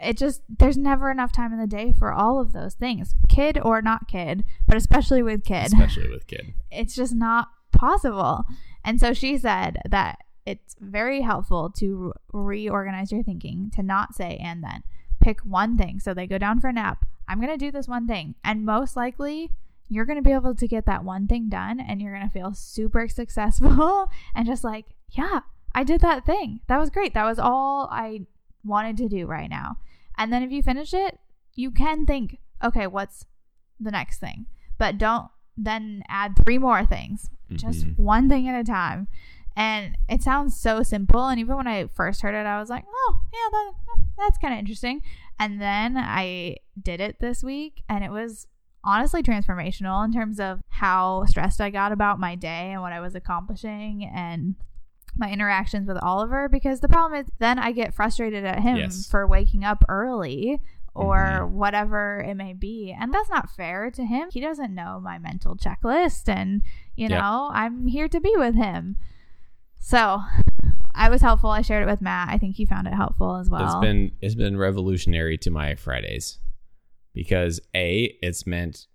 it 0.00 0.16
just, 0.16 0.42
there's 0.48 0.76
never 0.76 1.10
enough 1.10 1.32
time 1.32 1.52
in 1.52 1.58
the 1.58 1.66
day 1.66 1.92
for 1.92 2.12
all 2.12 2.40
of 2.40 2.52
those 2.52 2.74
things, 2.74 3.14
kid 3.28 3.58
or 3.62 3.80
not 3.80 4.08
kid, 4.08 4.44
but 4.66 4.76
especially 4.76 5.22
with 5.22 5.44
kid 5.44 5.66
especially 5.66 6.08
with 6.08 6.26
kid. 6.26 6.54
it's 6.70 6.94
just 6.94 7.14
not 7.14 7.48
possible. 7.72 8.44
And 8.84 9.00
so 9.00 9.12
she 9.12 9.38
said 9.38 9.78
that 9.88 10.18
it's 10.46 10.76
very 10.78 11.22
helpful 11.22 11.70
to 11.78 12.12
reorganize 12.32 13.10
your 13.10 13.22
thinking, 13.22 13.70
to 13.74 13.82
not 13.82 14.14
say 14.14 14.38
and 14.42 14.62
then. 14.62 14.82
Pick 15.20 15.40
one 15.40 15.78
thing. 15.78 16.00
So 16.00 16.12
they 16.12 16.26
go 16.26 16.38
down 16.38 16.60
for 16.60 16.68
a 16.68 16.72
nap. 16.72 17.06
I'm 17.26 17.40
going 17.40 17.52
to 17.52 17.56
do 17.56 17.70
this 17.70 17.88
one 17.88 18.06
thing. 18.06 18.34
And 18.44 18.66
most 18.66 18.94
likely, 18.94 19.50
you're 19.88 20.04
going 20.04 20.18
to 20.18 20.22
be 20.22 20.32
able 20.32 20.54
to 20.54 20.68
get 20.68 20.86
that 20.86 21.04
one 21.04 21.26
thing 21.26 21.48
done 21.48 21.80
and 21.80 22.00
you're 22.00 22.12
going 22.14 22.26
to 22.26 22.32
feel 22.32 22.52
super 22.52 23.08
successful 23.08 24.10
and 24.34 24.46
just 24.46 24.64
like, 24.64 24.86
yeah, 25.10 25.40
I 25.74 25.84
did 25.84 26.00
that 26.02 26.26
thing. 26.26 26.60
That 26.68 26.78
was 26.78 26.90
great. 26.90 27.14
That 27.14 27.24
was 27.24 27.38
all 27.38 27.88
I 27.90 28.26
wanted 28.64 28.96
to 28.98 29.08
do 29.08 29.26
right 29.26 29.50
now. 29.50 29.78
And 30.16 30.32
then 30.32 30.42
if 30.42 30.50
you 30.50 30.62
finish 30.62 30.92
it, 30.94 31.18
you 31.54 31.70
can 31.70 32.06
think, 32.06 32.38
okay, 32.62 32.86
what's 32.86 33.26
the 33.80 33.90
next 33.90 34.18
thing? 34.18 34.46
But 34.78 34.98
don't 34.98 35.28
then 35.56 36.02
add 36.08 36.34
three 36.44 36.58
more 36.58 36.84
things, 36.84 37.30
just 37.52 37.86
Mhm. 37.86 37.98
one 37.98 38.28
thing 38.28 38.48
at 38.48 38.58
a 38.60 38.64
time. 38.64 39.08
And 39.56 39.96
it 40.08 40.20
sounds 40.22 40.56
so 40.56 40.82
simple. 40.82 41.28
And 41.28 41.38
even 41.38 41.56
when 41.56 41.68
I 41.68 41.86
first 41.86 42.22
heard 42.22 42.34
it, 42.34 42.46
I 42.46 42.58
was 42.58 42.70
like, 42.70 42.84
oh, 42.88 43.20
yeah, 43.32 43.48
that, 43.52 44.04
that's 44.18 44.38
kind 44.38 44.52
of 44.52 44.58
interesting. 44.58 45.00
And 45.38 45.60
then 45.60 45.96
I 45.96 46.56
did 46.80 47.00
it 47.00 47.20
this 47.20 47.42
week, 47.44 47.82
and 47.88 48.02
it 48.04 48.10
was 48.10 48.46
honestly 48.82 49.22
transformational 49.22 50.04
in 50.04 50.12
terms 50.12 50.38
of 50.40 50.60
how 50.68 51.24
stressed 51.26 51.60
I 51.60 51.70
got 51.70 51.92
about 51.92 52.18
my 52.20 52.34
day 52.34 52.72
and 52.72 52.82
what 52.82 52.92
I 52.92 53.00
was 53.00 53.14
accomplishing 53.14 54.04
and 54.04 54.56
my 55.16 55.30
interactions 55.30 55.86
with 55.88 55.98
Oliver. 56.02 56.48
Because 56.48 56.80
the 56.80 56.88
problem 56.88 57.20
is, 57.20 57.30
then 57.38 57.58
I 57.58 57.72
get 57.72 57.94
frustrated 57.94 58.44
at 58.44 58.60
him 58.60 58.76
Yes. 58.76 59.08
for 59.08 59.26
waking 59.26 59.64
up 59.64 59.84
early 59.88 60.60
or 60.94 61.40
Mhm. 61.42 61.50
whatever 61.50 62.20
it 62.20 62.34
may 62.36 62.52
be. 62.52 62.94
And 62.98 63.12
that's 63.12 63.28
not 63.28 63.50
fair 63.50 63.90
to 63.90 64.04
him. 64.04 64.28
He 64.32 64.40
doesn't 64.40 64.74
know 64.74 65.00
my 65.00 65.18
mental 65.18 65.56
checklist. 65.56 66.28
And, 66.28 66.62
you 66.96 67.08
Yep. 67.08 67.18
know, 67.20 67.50
I'm 67.52 67.86
here 67.88 68.08
to 68.08 68.20
be 68.20 68.32
with 68.36 68.54
him. 68.54 68.96
So 69.78 70.20
I 70.94 71.08
was 71.08 71.20
helpful. 71.20 71.50
I 71.50 71.62
shared 71.62 71.82
it 71.82 71.90
with 71.90 72.00
Matt. 72.00 72.28
I 72.28 72.38
think 72.38 72.56
he 72.56 72.64
found 72.64 72.86
it 72.86 72.94
helpful 72.94 73.36
as 73.36 73.50
well. 73.50 73.64
It's 73.64 73.74
been 73.80 74.12
it's 74.20 74.34
been 74.36 74.56
revolutionary 74.56 75.36
to 75.38 75.50
my 75.50 75.74
Fridays 75.74 76.38
because 77.12 77.60
A, 77.74 78.16
it's 78.22 78.46
meant, 78.46 78.86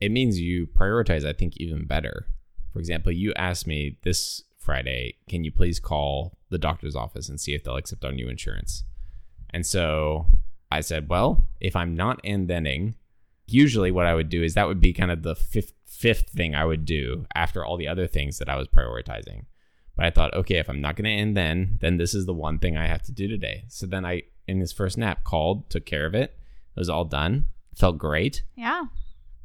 it 0.00 0.10
means 0.12 0.40
you 0.40 0.66
prioritize, 0.66 1.24
I 1.26 1.32
think, 1.32 1.56
even 1.58 1.84
better. 1.86 2.26
For 2.72 2.78
example, 2.78 3.12
you 3.12 3.32
asked 3.34 3.66
me 3.66 3.98
this 4.04 4.42
Friday, 4.64 5.16
can 5.28 5.44
you 5.44 5.52
please 5.52 5.78
call 5.78 6.38
the 6.48 6.58
doctor's 6.58 6.96
office 6.96 7.28
and 7.28 7.40
see 7.40 7.54
if 7.54 7.62
they'll 7.62 7.76
accept 7.76 8.04
our 8.04 8.12
new 8.12 8.28
insurance? 8.28 8.84
And 9.50 9.66
so 9.66 10.26
I 10.72 10.80
said, 10.80 11.08
well, 11.08 11.46
if 11.60 11.76
I'm 11.76 11.94
not 11.94 12.20
and 12.24 12.48
thenning, 12.48 12.94
usually 13.46 13.90
what 13.90 14.06
I 14.06 14.14
would 14.14 14.28
do 14.28 14.42
is 14.42 14.54
that 14.54 14.66
would 14.66 14.80
be 14.80 14.92
kind 14.92 15.10
of 15.10 15.22
the 15.22 15.36
fifth 15.36 15.72
fifth 15.84 16.30
thing 16.30 16.54
I 16.54 16.64
would 16.64 16.84
do 16.84 17.24
after 17.36 17.64
all 17.64 17.76
the 17.76 17.86
other 17.86 18.08
things 18.08 18.38
that 18.38 18.48
I 18.48 18.56
was 18.56 18.66
prioritizing. 18.66 19.44
But 19.96 20.06
I 20.06 20.10
thought, 20.10 20.34
okay, 20.34 20.56
if 20.56 20.68
I'm 20.68 20.80
not 20.80 20.96
going 20.96 21.04
to 21.04 21.10
end 21.10 21.36
then, 21.36 21.78
then 21.80 21.98
this 21.98 22.14
is 22.14 22.26
the 22.26 22.34
one 22.34 22.58
thing 22.58 22.76
I 22.76 22.86
have 22.86 23.02
to 23.02 23.12
do 23.12 23.28
today. 23.28 23.64
So 23.68 23.86
then 23.86 24.04
I, 24.04 24.22
in 24.48 24.58
his 24.58 24.72
first 24.72 24.98
nap, 24.98 25.22
called, 25.22 25.70
took 25.70 25.86
care 25.86 26.04
of 26.04 26.14
it. 26.14 26.36
It 26.76 26.80
was 26.80 26.88
all 26.88 27.04
done. 27.04 27.44
Felt 27.76 27.98
great. 27.98 28.42
Yeah. 28.56 28.86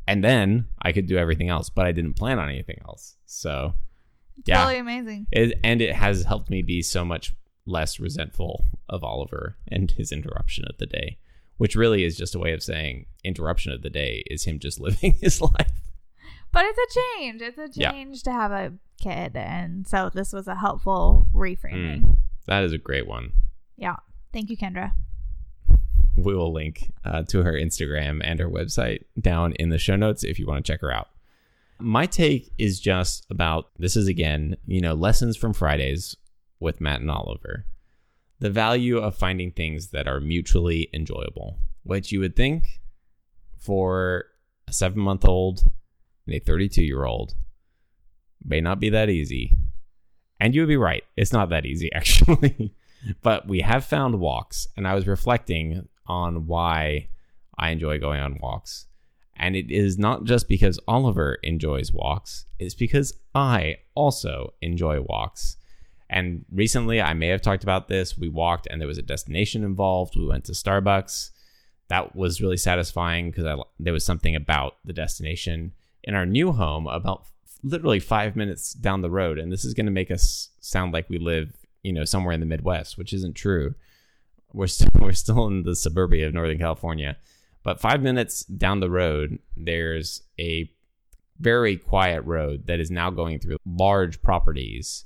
And 0.08 0.23
then 0.23 0.67
I 0.82 0.91
could 0.91 1.05
do 1.05 1.17
everything 1.17 1.49
else, 1.49 1.69
but 1.69 1.86
I 1.86 1.91
didn't 1.91 2.15
plan 2.15 2.39
on 2.39 2.49
anything 2.49 2.79
else. 2.84 3.15
So, 3.27 3.75
yeah. 4.45 4.58
Totally 4.58 4.80
amazing. 4.80 5.28
It, 5.32 5.60
and 5.63 5.82
it 5.82 5.95
has 5.95 6.23
helped 6.23 6.49
me 6.49 6.62
be 6.62 6.82
so 6.82 7.04
much 7.06 7.34
less 7.65 7.99
resentful 7.99 8.65
of 8.88 9.04
Oliver 9.04 9.58
and 9.67 9.91
his 9.91 10.12
interruption 10.12 10.65
of 10.69 10.78
the 10.78 10.86
day, 10.86 11.17
which 11.58 11.75
really 11.75 12.04
is 12.04 12.17
just 12.17 12.34
a 12.36 12.39
way 12.39 12.54
of 12.54 12.63
saying 12.63 13.06
interruption 13.23 13.71
of 13.71 13.82
the 13.82 13.89
day 13.89 14.23
is 14.30 14.45
him 14.45 14.60
just 14.60 14.80
living 14.80 15.13
his 15.21 15.41
life. 15.41 15.71
But 16.52 16.65
it's 16.65 16.80
a 16.97 16.99
change. 17.19 17.41
It's 17.41 17.58
a 17.60 17.69
Yeah. 17.80 17.91
change 17.91 18.23
to 18.23 18.32
have 18.32 18.52
a 18.52 18.73
kid. 18.99 19.36
And 19.36 19.88
so 19.88 20.10
this 20.13 20.34
was 20.34 20.47
a 20.47 20.56
helpful 20.56 21.28
reframing. 21.34 22.02
Mm, 22.02 22.17
that 22.47 22.63
is 22.63 22.73
a 22.73 22.78
great 22.80 23.06
one. 23.08 23.32
Yeah. 23.78 23.97
Thank 24.34 24.49
you, 24.49 24.58
Kendra. 24.58 24.91
We 26.15 26.34
will 26.36 26.52
link 26.52 26.91
uh, 27.06 27.23
to 27.30 27.43
her 27.43 27.54
Instagram 27.54 28.19
and 28.23 28.39
her 28.39 28.49
website 28.49 29.04
down 29.19 29.54
in 29.54 29.69
the 29.69 29.78
show 29.78 29.95
notes 29.95 30.23
if 30.23 30.38
you 30.39 30.47
want 30.47 30.65
to 30.65 30.71
check 30.71 30.82
her 30.82 30.91
out. 30.91 31.08
My 31.80 32.06
take 32.06 32.52
is 32.58 32.80
just 32.80 33.26
about 33.30 33.70
this 33.78 33.96
is 33.96 34.08
again, 34.08 34.58
you 34.65 34.82
know, 34.82 34.94
lessons 34.94 35.38
from 35.38 35.54
Fridays 35.54 36.15
with 36.60 36.82
Matt 36.82 37.02
and 37.02 37.10
Oliver. 37.10 37.65
The 38.39 38.50
value 38.50 38.98
of 38.98 39.15
finding 39.15 39.52
things 39.52 39.89
that 39.92 40.08
are 40.08 40.20
mutually 40.20 40.89
enjoyable, 40.94 41.58
which 41.84 42.12
you 42.12 42.20
would 42.20 42.36
think 42.36 42.82
for 43.58 44.26
a 44.68 44.74
seven 44.74 45.00
month 45.00 45.26
old 45.26 45.63
and 46.26 46.36
a 46.36 46.39
32 46.39 46.84
year 46.84 47.06
old 47.06 47.36
may 48.44 48.62
not 48.62 48.80
be 48.80 48.89
that 48.89 49.10
easy. 49.10 49.54
And 50.39 50.56
you 50.56 50.62
would 50.62 50.70
be 50.70 50.78
right. 50.78 51.04
It's 51.18 51.34
not 51.34 51.50
that 51.50 51.65
easy, 51.65 51.92
actually. 51.94 52.74
but 53.22 53.48
we 53.48 53.62
have 53.62 53.86
found 53.86 54.20
walks, 54.20 54.68
and 54.76 54.88
I 54.88 54.96
was 54.96 55.08
reflecting 55.08 55.88
on 56.08 56.48
why 56.48 57.10
I 57.58 57.70
enjoy 57.70 58.00
going 58.00 58.22
on 58.22 58.39
walks. 58.42 58.88
And 59.39 59.56
it 59.56 59.71
is 59.71 59.97
not 59.97 60.25
just 60.25 60.49
because 60.49 60.80
Oliver 60.88 61.38
enjoys 61.43 61.93
walks, 61.93 62.45
it's 62.60 62.75
because 62.75 63.13
I 63.34 63.78
also 63.95 64.54
enjoy 64.62 64.99
walks. 65.02 65.56
And 66.10 66.43
recently, 66.52 67.02
I 67.02 67.13
may 67.13 67.28
have 67.28 67.41
talked 67.41 67.63
about 67.63 67.88
this. 67.88 68.17
We 68.17 68.30
walked, 68.30 68.67
and 68.69 68.82
there 68.82 68.88
was 68.88 68.97
a 68.97 69.04
destination 69.04 69.63
involved. 69.63 70.17
We 70.17 70.25
went 70.25 70.45
to 70.45 70.54
Starbucks. 70.54 71.30
That 71.88 72.15
was 72.15 72.41
really 72.41 72.58
satisfying 72.58 73.32
because 73.32 73.63
there 73.80 73.93
was 73.93 74.04
something 74.04 74.36
about 74.36 74.78
the 74.84 74.93
destination 74.93 75.73
in 76.04 76.15
our 76.15 76.25
new 76.25 76.52
home 76.52 76.88
about 76.88 77.25
literally 77.63 77.99
five 77.99 78.36
minutes 78.36 78.73
down 78.73 79.02
the 79.02 79.10
road. 79.10 79.38
And 79.38 79.52
this 79.52 79.65
is 79.65 79.73
going 79.73 79.86
to 79.86 79.91
make 79.91 80.12
us 80.12 80.49
sound 80.60 80.93
like 80.93 81.10
we 81.10 81.19
live, 81.19 81.56
you 81.84 81.93
know, 81.93 82.06
somewhere 82.06 82.34
in 82.34 82.39
the 82.39 82.45
Midwest, 82.45 82.97
which 82.97 83.13
isn't 83.13 83.36
true. 83.36 83.75
We're 84.54 84.67
still 84.67 84.89
we're 84.99 85.13
still 85.13 85.47
in 85.47 85.63
the 85.63 85.75
suburbia 85.75 86.28
of 86.28 86.34
Northern 86.34 86.58
California, 86.58 87.17
but 87.69 87.79
five 87.79 88.01
minutes 88.01 88.43
down 88.45 88.79
the 88.79 88.89
road, 88.89 89.38
there's 89.55 90.23
a 90.39 90.73
very 91.39 91.77
quiet 91.77 92.21
road 92.25 92.65
that 92.65 92.79
is 92.79 92.89
now 92.89 93.12
going 93.12 93.38
through 93.38 93.58
large 93.63 94.23
properties. 94.23 95.05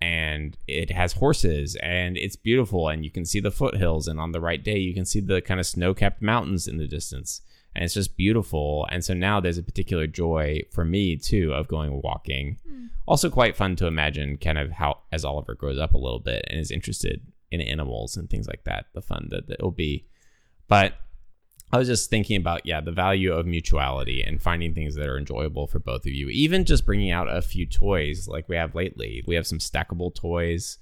And 0.00 0.56
it 0.66 0.90
has 0.90 1.12
horses 1.12 1.76
and 1.76 2.16
it's 2.16 2.34
beautiful 2.34 2.88
and 2.88 3.04
you 3.04 3.12
can 3.12 3.24
see 3.24 3.38
the 3.38 3.52
foothills. 3.52 4.08
And 4.08 4.18
on 4.18 4.32
the 4.32 4.40
right 4.40 4.60
day 4.60 4.76
you 4.76 4.92
can 4.92 5.04
see 5.04 5.20
the 5.20 5.40
kind 5.40 5.60
of 5.60 5.66
snow-capped 5.66 6.20
mountains 6.20 6.66
in 6.66 6.78
the 6.78 6.88
distance. 6.88 7.42
And 7.76 7.84
it's 7.84 7.94
just 7.94 8.16
beautiful. 8.16 8.88
And 8.90 9.04
so 9.04 9.14
now 9.14 9.38
there's 9.38 9.58
a 9.58 9.62
particular 9.62 10.08
joy 10.08 10.62
for 10.72 10.84
me 10.84 11.14
too 11.16 11.54
of 11.54 11.68
going 11.68 12.02
walking. 12.02 12.58
Hmm. 12.68 12.86
Also 13.06 13.30
quite 13.30 13.56
fun 13.56 13.76
to 13.76 13.86
imagine 13.86 14.36
kind 14.38 14.58
of 14.58 14.72
how 14.72 14.98
as 15.12 15.24
oliver 15.24 15.54
grows 15.54 15.78
up 15.78 15.94
a 15.94 15.98
little 15.98 16.18
bit 16.18 16.44
and 16.50 16.58
is 16.58 16.72
interested 16.72 17.24
in 17.52 17.60
animals 17.60 18.16
and 18.16 18.28
things 18.28 18.48
like 18.48 18.64
that 18.64 18.86
the 18.94 19.00
fun 19.00 19.28
that, 19.30 19.46
that 19.46 19.60
it'll 19.60 19.70
be. 19.70 20.08
But 20.66 20.94
i 21.74 21.78
was 21.78 21.88
just 21.88 22.08
thinking 22.08 22.36
about 22.36 22.64
yeah 22.64 22.80
the 22.80 22.92
value 22.92 23.32
of 23.32 23.46
mutuality 23.46 24.22
and 24.22 24.40
finding 24.40 24.74
things 24.74 24.94
that 24.94 25.08
are 25.08 25.18
enjoyable 25.18 25.66
for 25.66 25.78
both 25.78 26.06
of 26.06 26.12
you. 26.12 26.28
Even 26.28 26.64
just 26.64 26.86
bringing 26.86 27.10
out 27.10 27.28
a 27.28 27.42
few 27.42 27.66
toys 27.66 28.28
like 28.28 28.48
we 28.48 28.56
have 28.56 28.74
lately. 28.74 29.22
We 29.26 29.34
have 29.34 29.46
some 29.46 29.58
stackable 29.58 30.14
toys 30.14 30.78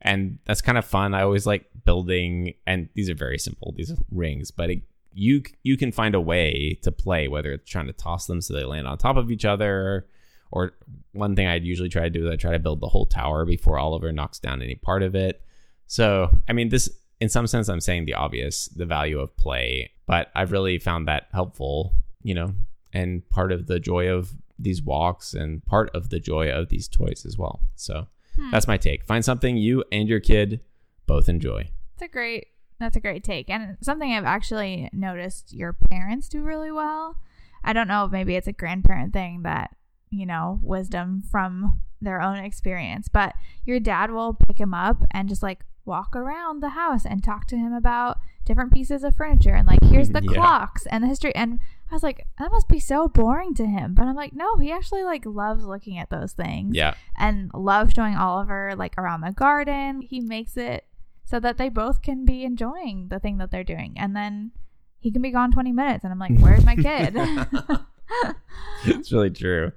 and 0.00 0.38
that's 0.44 0.60
kind 0.60 0.78
of 0.78 0.84
fun. 0.84 1.12
I 1.12 1.22
always 1.22 1.46
like 1.46 1.66
building 1.84 2.54
and 2.66 2.88
these 2.94 3.10
are 3.10 3.14
very 3.14 3.38
simple 3.38 3.72
these 3.76 3.90
are 3.90 3.96
rings 4.10 4.50
but 4.50 4.70
it, 4.70 4.82
you 5.12 5.42
you 5.62 5.76
can 5.76 5.90
find 5.90 6.14
a 6.14 6.20
way 6.20 6.78
to 6.82 6.92
play 6.92 7.26
whether 7.28 7.52
it's 7.52 7.68
trying 7.68 7.86
to 7.86 7.92
toss 7.94 8.26
them 8.26 8.40
so 8.40 8.54
they 8.54 8.62
land 8.62 8.86
on 8.86 8.98
top 8.98 9.16
of 9.16 9.30
each 9.30 9.46
other 9.46 10.06
or 10.50 10.72
one 11.12 11.34
thing 11.34 11.46
i'd 11.46 11.64
usually 11.64 11.88
try 11.88 12.02
to 12.02 12.10
do 12.10 12.26
is 12.26 12.30
i 12.30 12.36
try 12.36 12.52
to 12.52 12.58
build 12.58 12.80
the 12.80 12.88
whole 12.88 13.06
tower 13.06 13.46
before 13.46 13.78
oliver 13.78 14.12
knocks 14.12 14.38
down 14.38 14.60
any 14.60 14.74
part 14.74 15.02
of 15.02 15.14
it. 15.14 15.40
So 15.86 16.30
i 16.46 16.52
mean 16.52 16.68
this 16.68 16.90
in 17.20 17.30
some 17.30 17.46
sense 17.46 17.70
i'm 17.70 17.80
saying 17.80 18.04
the 18.04 18.14
obvious 18.14 18.66
the 18.66 18.84
value 18.84 19.18
of 19.18 19.34
play 19.38 19.90
but 20.08 20.32
i've 20.34 20.50
really 20.50 20.78
found 20.78 21.06
that 21.06 21.28
helpful 21.32 21.94
you 22.24 22.34
know 22.34 22.52
and 22.92 23.28
part 23.30 23.52
of 23.52 23.68
the 23.68 23.78
joy 23.78 24.08
of 24.08 24.32
these 24.58 24.82
walks 24.82 25.34
and 25.34 25.64
part 25.66 25.88
of 25.94 26.10
the 26.10 26.18
joy 26.18 26.50
of 26.50 26.68
these 26.68 26.88
toys 26.88 27.24
as 27.24 27.38
well 27.38 27.60
so 27.76 28.08
hmm. 28.34 28.50
that's 28.50 28.66
my 28.66 28.76
take 28.76 29.04
find 29.04 29.24
something 29.24 29.56
you 29.56 29.84
and 29.92 30.08
your 30.08 30.20
kid 30.20 30.60
both 31.06 31.28
enjoy 31.28 31.68
That's 31.94 32.10
a 32.10 32.12
great 32.12 32.48
that's 32.78 32.96
a 32.96 33.00
great 33.00 33.24
take. 33.24 33.50
And 33.50 33.76
something 33.80 34.12
I've 34.12 34.24
actually 34.24 34.88
noticed 34.92 35.52
your 35.52 35.72
parents 35.72 36.28
do 36.28 36.42
really 36.42 36.70
well. 36.70 37.16
I 37.64 37.72
don't 37.72 37.88
know 37.88 38.04
if 38.04 38.12
maybe 38.12 38.36
it's 38.36 38.46
a 38.46 38.52
grandparent 38.52 39.12
thing 39.12 39.42
that, 39.42 39.74
you 40.10 40.24
know, 40.24 40.60
wisdom 40.62 41.22
from 41.28 41.80
their 42.00 42.22
own 42.22 42.38
experience, 42.38 43.08
but 43.08 43.34
your 43.64 43.80
dad 43.80 44.12
will 44.12 44.32
pick 44.32 44.58
him 44.58 44.72
up 44.72 45.02
and 45.10 45.28
just 45.28 45.42
like 45.42 45.64
walk 45.88 46.14
around 46.14 46.60
the 46.62 46.68
house 46.70 47.04
and 47.04 47.24
talk 47.24 47.46
to 47.48 47.56
him 47.56 47.72
about 47.72 48.18
different 48.44 48.72
pieces 48.72 49.02
of 49.02 49.16
furniture 49.16 49.54
and 49.54 49.66
like 49.66 49.82
here's 49.84 50.08
the 50.16 50.22
Yeah. 50.22 50.34
clocks 50.34 50.86
and 50.86 51.02
the 51.02 51.08
history 51.08 51.34
and 51.34 51.58
I 51.90 51.94
was 51.94 52.02
like 52.02 52.26
that 52.38 52.50
must 52.50 52.68
be 52.68 52.78
so 52.78 53.08
boring 53.08 53.54
to 53.54 53.66
him 53.66 53.94
but 53.94 54.04
I'm 54.04 54.14
like 54.14 54.32
no 54.34 54.56
he 54.58 54.70
actually 54.70 55.02
like 55.02 55.24
loves 55.26 55.64
looking 55.64 55.98
at 55.98 56.10
those 56.10 56.32
things 56.32 56.76
yeah 56.76 56.94
and 57.16 57.50
loves 57.54 57.94
showing 57.94 58.14
Oliver 58.14 58.74
like 58.76 58.96
around 58.98 59.22
the 59.22 59.32
garden. 59.32 60.02
He 60.02 60.20
makes 60.20 60.56
it 60.56 60.84
so 61.24 61.40
that 61.40 61.58
they 61.58 61.68
both 61.68 62.00
can 62.02 62.24
be 62.24 62.44
enjoying 62.44 63.08
the 63.08 63.18
thing 63.18 63.36
that 63.38 63.50
they're 63.50 63.64
doing. 63.64 63.94
And 63.98 64.14
then 64.16 64.52
he 64.98 65.10
can 65.10 65.20
be 65.22 65.30
gone 65.30 65.50
20 65.52 65.72
minutes 65.72 66.04
and 66.04 66.12
I'm 66.12 66.18
like, 66.18 66.38
"Where's 66.38 66.64
my 66.64 66.74
kid?" 66.76 67.14
it's 68.86 69.12
really 69.12 69.30
true. 69.30 69.72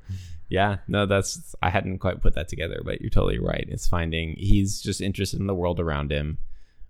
Yeah, 0.52 0.78
no, 0.88 1.06
that's 1.06 1.56
I 1.64 1.70
hadn't 1.70 2.00
quite 2.00 2.22
put 2.22 2.36
that 2.36 2.50
together, 2.50 2.82
but 2.84 3.00
you're 3.02 3.10
totally 3.10 3.40
right. 3.40 3.66
It's 3.70 3.88
finding 3.88 4.36
he's 4.38 4.82
just 4.82 5.00
interested 5.02 5.40
in 5.40 5.48
the 5.48 5.56
world 5.56 5.80
around 5.80 6.12
him. 6.12 6.38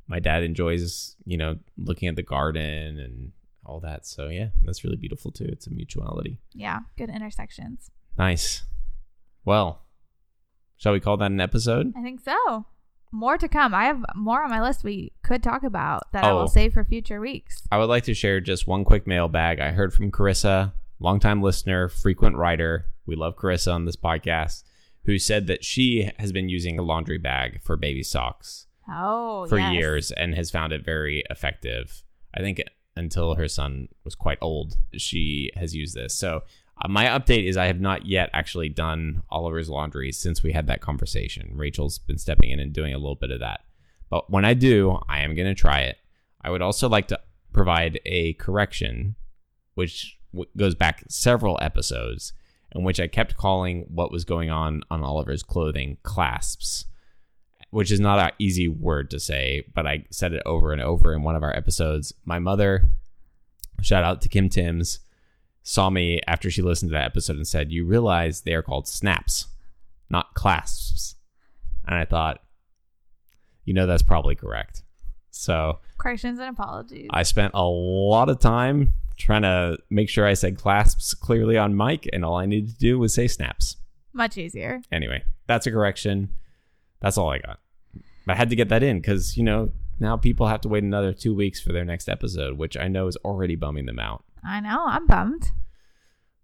My 0.07 0.19
dad 0.19 0.43
enjoys, 0.43 1.15
you 1.25 1.37
know, 1.37 1.59
looking 1.77 2.09
at 2.09 2.15
the 2.15 2.23
garden 2.23 2.99
and 2.99 3.31
all 3.65 3.79
that. 3.81 4.05
So 4.07 4.27
yeah, 4.29 4.47
that's 4.63 4.83
really 4.83 4.97
beautiful 4.97 5.31
too. 5.31 5.45
It's 5.45 5.67
a 5.67 5.71
mutuality. 5.71 6.39
yeah, 6.53 6.79
good 6.97 7.09
intersections. 7.09 7.91
Nice. 8.17 8.63
Well, 9.45 9.83
shall 10.77 10.93
we 10.93 10.99
call 10.99 11.17
that 11.17 11.31
an 11.31 11.39
episode? 11.39 11.93
I 11.95 12.01
think 12.01 12.19
so. 12.21 12.65
More 13.11 13.37
to 13.37 13.47
come. 13.47 13.73
I 13.75 13.85
have 13.85 14.03
more 14.15 14.41
on 14.43 14.49
my 14.49 14.61
list 14.61 14.83
we 14.83 15.11
could 15.21 15.43
talk 15.43 15.63
about 15.63 16.11
that 16.13 16.23
I 16.23 16.31
Oh. 16.31 16.37
will 16.39 16.47
save 16.47 16.73
for 16.73 16.83
future 16.83 17.19
weeks. 17.19 17.61
I 17.71 17.77
would 17.77 17.89
like 17.89 18.05
to 18.05 18.13
share 18.13 18.39
just 18.39 18.67
one 18.67 18.83
quick 18.85 19.05
mailbag. 19.05 19.59
I 19.59 19.71
heard 19.71 19.93
from 19.93 20.11
Carissa, 20.11 20.73
longtime 21.01 21.41
listener, 21.41 21.89
frequent 21.89 22.37
writer. 22.37 22.85
We 23.05 23.15
love 23.15 23.35
Carissa 23.35 23.73
on 23.73 23.85
this 23.85 23.95
podcast, 23.95 24.63
who 25.05 25.17
said 25.17 25.47
that 25.47 25.65
she 25.65 26.09
has 26.19 26.31
been 26.31 26.47
using 26.49 26.77
a 26.77 26.83
laundry 26.83 27.17
bag 27.17 27.61
for 27.63 27.75
baby 27.75 28.03
socks 28.03 28.67
Oh, 28.89 29.47
for 29.47 29.57
yes. 29.57 29.73
years 29.73 30.11
and 30.11 30.35
has 30.35 30.51
found 30.51 30.73
it 30.73 30.85
very 30.85 31.23
effective. 31.29 32.03
I 32.35 32.41
think 32.41 32.61
until 32.95 33.35
her 33.35 33.47
son 33.47 33.87
was 34.03 34.15
quite 34.15 34.37
old, 34.41 34.77
she 34.95 35.51
has 35.55 35.75
used 35.75 35.95
this. 35.95 36.13
So 36.13 36.41
uh, 36.83 36.87
my 36.87 37.05
update 37.05 37.47
is 37.47 37.57
I 37.57 37.65
have 37.67 37.79
not 37.81 38.05
yet 38.05 38.29
actually 38.33 38.69
done 38.69 39.23
Oliver's 39.29 39.69
laundry 39.69 40.11
since 40.11 40.43
we 40.43 40.51
had 40.51 40.67
that 40.67 40.81
conversation. 40.81 41.51
Rachel's 41.55 41.97
been 41.99 42.17
stepping 42.17 42.51
in 42.51 42.59
and 42.59 42.73
doing 42.73 42.93
a 42.93 42.97
little 42.97 43.15
bit 43.15 43.31
of 43.31 43.39
that. 43.39 43.61
But 44.09 44.29
when 44.29 44.45
I 44.45 44.53
do, 44.53 44.99
I 45.07 45.21
am 45.21 45.35
going 45.35 45.47
to 45.47 45.55
try 45.55 45.79
it. 45.81 45.97
I 46.41 46.49
would 46.49 46.61
also 46.61 46.89
like 46.89 47.07
to 47.09 47.19
provide 47.53 47.99
a 48.05 48.33
correction, 48.33 49.15
which 49.75 50.17
w- 50.33 50.49
goes 50.57 50.75
back 50.75 51.03
several 51.09 51.57
episodes, 51.61 52.33
in 52.73 52.83
which 52.83 52.99
I 52.99 53.07
kept 53.07 53.37
calling 53.37 53.85
what 53.89 54.11
was 54.11 54.25
going 54.25 54.49
on 54.49 54.83
on 54.89 55.03
Oliver's 55.03 55.43
clothing 55.43 55.97
clasps 56.03 56.85
which 57.71 57.89
is 57.89 57.99
not 57.99 58.19
an 58.19 58.31
easy 58.37 58.67
word 58.67 59.09
to 59.09 59.19
say, 59.19 59.63
but 59.73 59.87
I 59.87 60.05
said 60.11 60.33
it 60.33 60.43
over 60.45 60.71
and 60.71 60.81
over 60.81 61.13
in 61.13 61.23
one 61.23 61.35
of 61.35 61.43
our 61.43 61.55
episodes. 61.55 62.13
My 62.25 62.37
mother, 62.37 62.89
shout 63.81 64.03
out 64.03 64.21
to 64.21 64.29
Kim 64.29 64.49
Timms, 64.49 64.99
saw 65.63 65.89
me 65.89 66.19
after 66.27 66.51
she 66.51 66.61
listened 66.61 66.89
to 66.89 66.93
that 66.93 67.05
episode 67.05 67.37
and 67.37 67.47
said, 67.47 67.71
You 67.71 67.85
realize 67.85 68.41
they 68.41 68.53
are 68.53 68.61
called 68.61 68.87
snaps, 68.87 69.47
not 70.09 70.33
clasps. 70.33 71.15
And 71.87 71.95
I 71.95 72.03
thought, 72.03 72.43
you 73.63 73.73
know, 73.73 73.87
that's 73.87 74.03
probably 74.03 74.35
correct. 74.35 74.83
So 75.31 75.79
Corrections 75.97 76.39
and 76.39 76.49
apologies. 76.49 77.07
I 77.11 77.23
spent 77.23 77.53
a 77.53 77.63
lot 77.63 78.27
of 78.27 78.39
time 78.39 78.95
trying 79.21 79.43
to 79.43 79.77
make 79.89 80.09
sure 80.09 80.25
I 80.25 80.33
said 80.33 80.57
clasps 80.57 81.13
clearly 81.13 81.57
on 81.57 81.75
mic, 81.75 82.09
and 82.11 82.25
all 82.25 82.35
I 82.35 82.45
needed 82.45 82.71
to 82.71 82.77
do 82.77 82.99
was 82.99 83.13
say 83.13 83.27
snaps. 83.27 83.77
Much 84.13 84.37
easier. 84.37 84.81
Anyway, 84.91 85.23
that's 85.47 85.67
a 85.67 85.71
correction. 85.71 86.29
That's 86.99 87.17
all 87.17 87.29
I 87.29 87.39
got. 87.39 87.59
I 88.27 88.35
had 88.35 88.49
to 88.49 88.55
get 88.55 88.69
that 88.69 88.83
in 88.83 88.99
because, 88.99 89.35
you 89.35 89.43
know, 89.43 89.71
now 89.99 90.17
people 90.17 90.47
have 90.47 90.61
to 90.61 90.69
wait 90.69 90.83
another 90.83 91.13
two 91.13 91.33
weeks 91.33 91.59
for 91.61 91.73
their 91.73 91.85
next 91.85 92.07
episode, 92.09 92.57
which 92.57 92.77
I 92.77 92.87
know 92.87 93.07
is 93.07 93.17
already 93.17 93.55
bumming 93.55 93.85
them 93.85 93.99
out. 93.99 94.23
I 94.43 94.59
know. 94.59 94.85
I'm 94.85 95.05
bummed. 95.05 95.51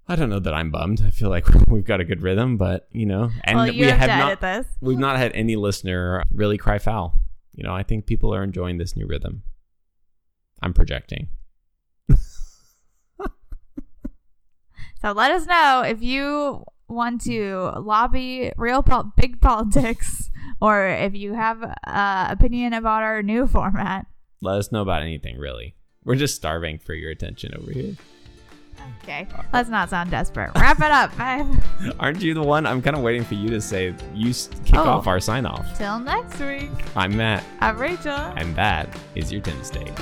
I 0.08 0.16
don't 0.16 0.30
know 0.30 0.40
that 0.40 0.54
I'm 0.54 0.72
bummed. 0.72 1.02
I 1.06 1.10
feel 1.10 1.30
like 1.30 1.48
we've 1.68 1.86
got 1.86 2.00
a 2.00 2.06
good 2.06 2.22
rhythm, 2.22 2.58
but 2.58 2.88
you 2.92 3.06
know, 3.06 3.30
and 3.44 3.58
well, 3.58 3.68
you 3.68 3.82
we 3.82 3.88
have, 3.88 4.10
have 4.10 4.42
not 4.42 4.66
we've 4.80 4.98
not 4.98 5.18
had 5.18 5.34
any 5.34 5.56
listener 5.56 6.24
really 6.32 6.58
cry 6.58 6.80
foul. 6.80 7.22
You 7.54 7.64
know, 7.64 7.74
I 7.74 7.84
think 7.84 8.06
people 8.06 8.34
are 8.34 8.44
enjoying 8.44 8.78
this 8.78 8.96
new 8.96 9.08
rhythm. 9.08 9.44
I'm 10.62 10.74
projecting. 10.74 11.30
So 15.02 15.12
let 15.12 15.32
us 15.32 15.46
know 15.46 15.84
if 15.86 16.02
you 16.02 16.64
want 16.88 17.22
to 17.22 17.72
lobby 17.80 18.52
real 18.58 18.82
pol- 18.82 19.12
big 19.18 19.40
politics 19.42 20.30
or 20.62 20.88
if 20.88 21.14
you 21.16 21.34
have 21.34 21.62
uh, 21.86 22.28
opinion 22.30 22.74
about 22.74 23.04
our 23.04 23.22
new 23.22 23.46
format. 23.48 24.06
Let 24.42 24.58
us 24.58 24.72
know 24.72 24.82
about 24.82 25.02
anything, 25.02 25.38
really. 25.38 25.76
We're 26.04 26.16
just 26.16 26.36
starving 26.36 26.80
for 26.80 26.94
your 26.94 27.12
attention 27.12 27.54
over 27.60 27.72
here. 27.72 27.96
Okay, 29.04 29.28
let's 29.52 29.68
not 29.70 29.90
sound 29.90 30.12
desperate. 30.12 30.52
Wrap 30.56 30.78
it 30.80 30.92
up. 30.92 31.16
Bye. 31.18 31.46
Aren't 32.00 32.22
you 32.22 32.34
the 32.34 32.44
one? 32.44 32.66
I'm 32.66 32.82
kind 32.82 32.96
of 32.96 33.02
waiting 33.02 33.24
for 33.24 33.34
you 33.34 33.50
to 33.50 33.60
say 33.60 33.94
you 34.14 34.34
kick 34.64 34.76
Oh. 34.76 34.84
off 34.90 35.08
our 35.08 35.20
sign 35.20 35.46
off. 35.46 35.78
Till 35.78 36.00
next 36.00 36.40
week. 36.40 36.70
I'm 36.96 37.16
Matt, 37.18 37.44
I'm 37.60 37.78
Rachel. 37.78 38.12
and 38.12 38.56
that 38.56 38.88
is 39.16 39.32
your 39.32 39.42
Timms 39.42 39.70
Take. 39.70 39.94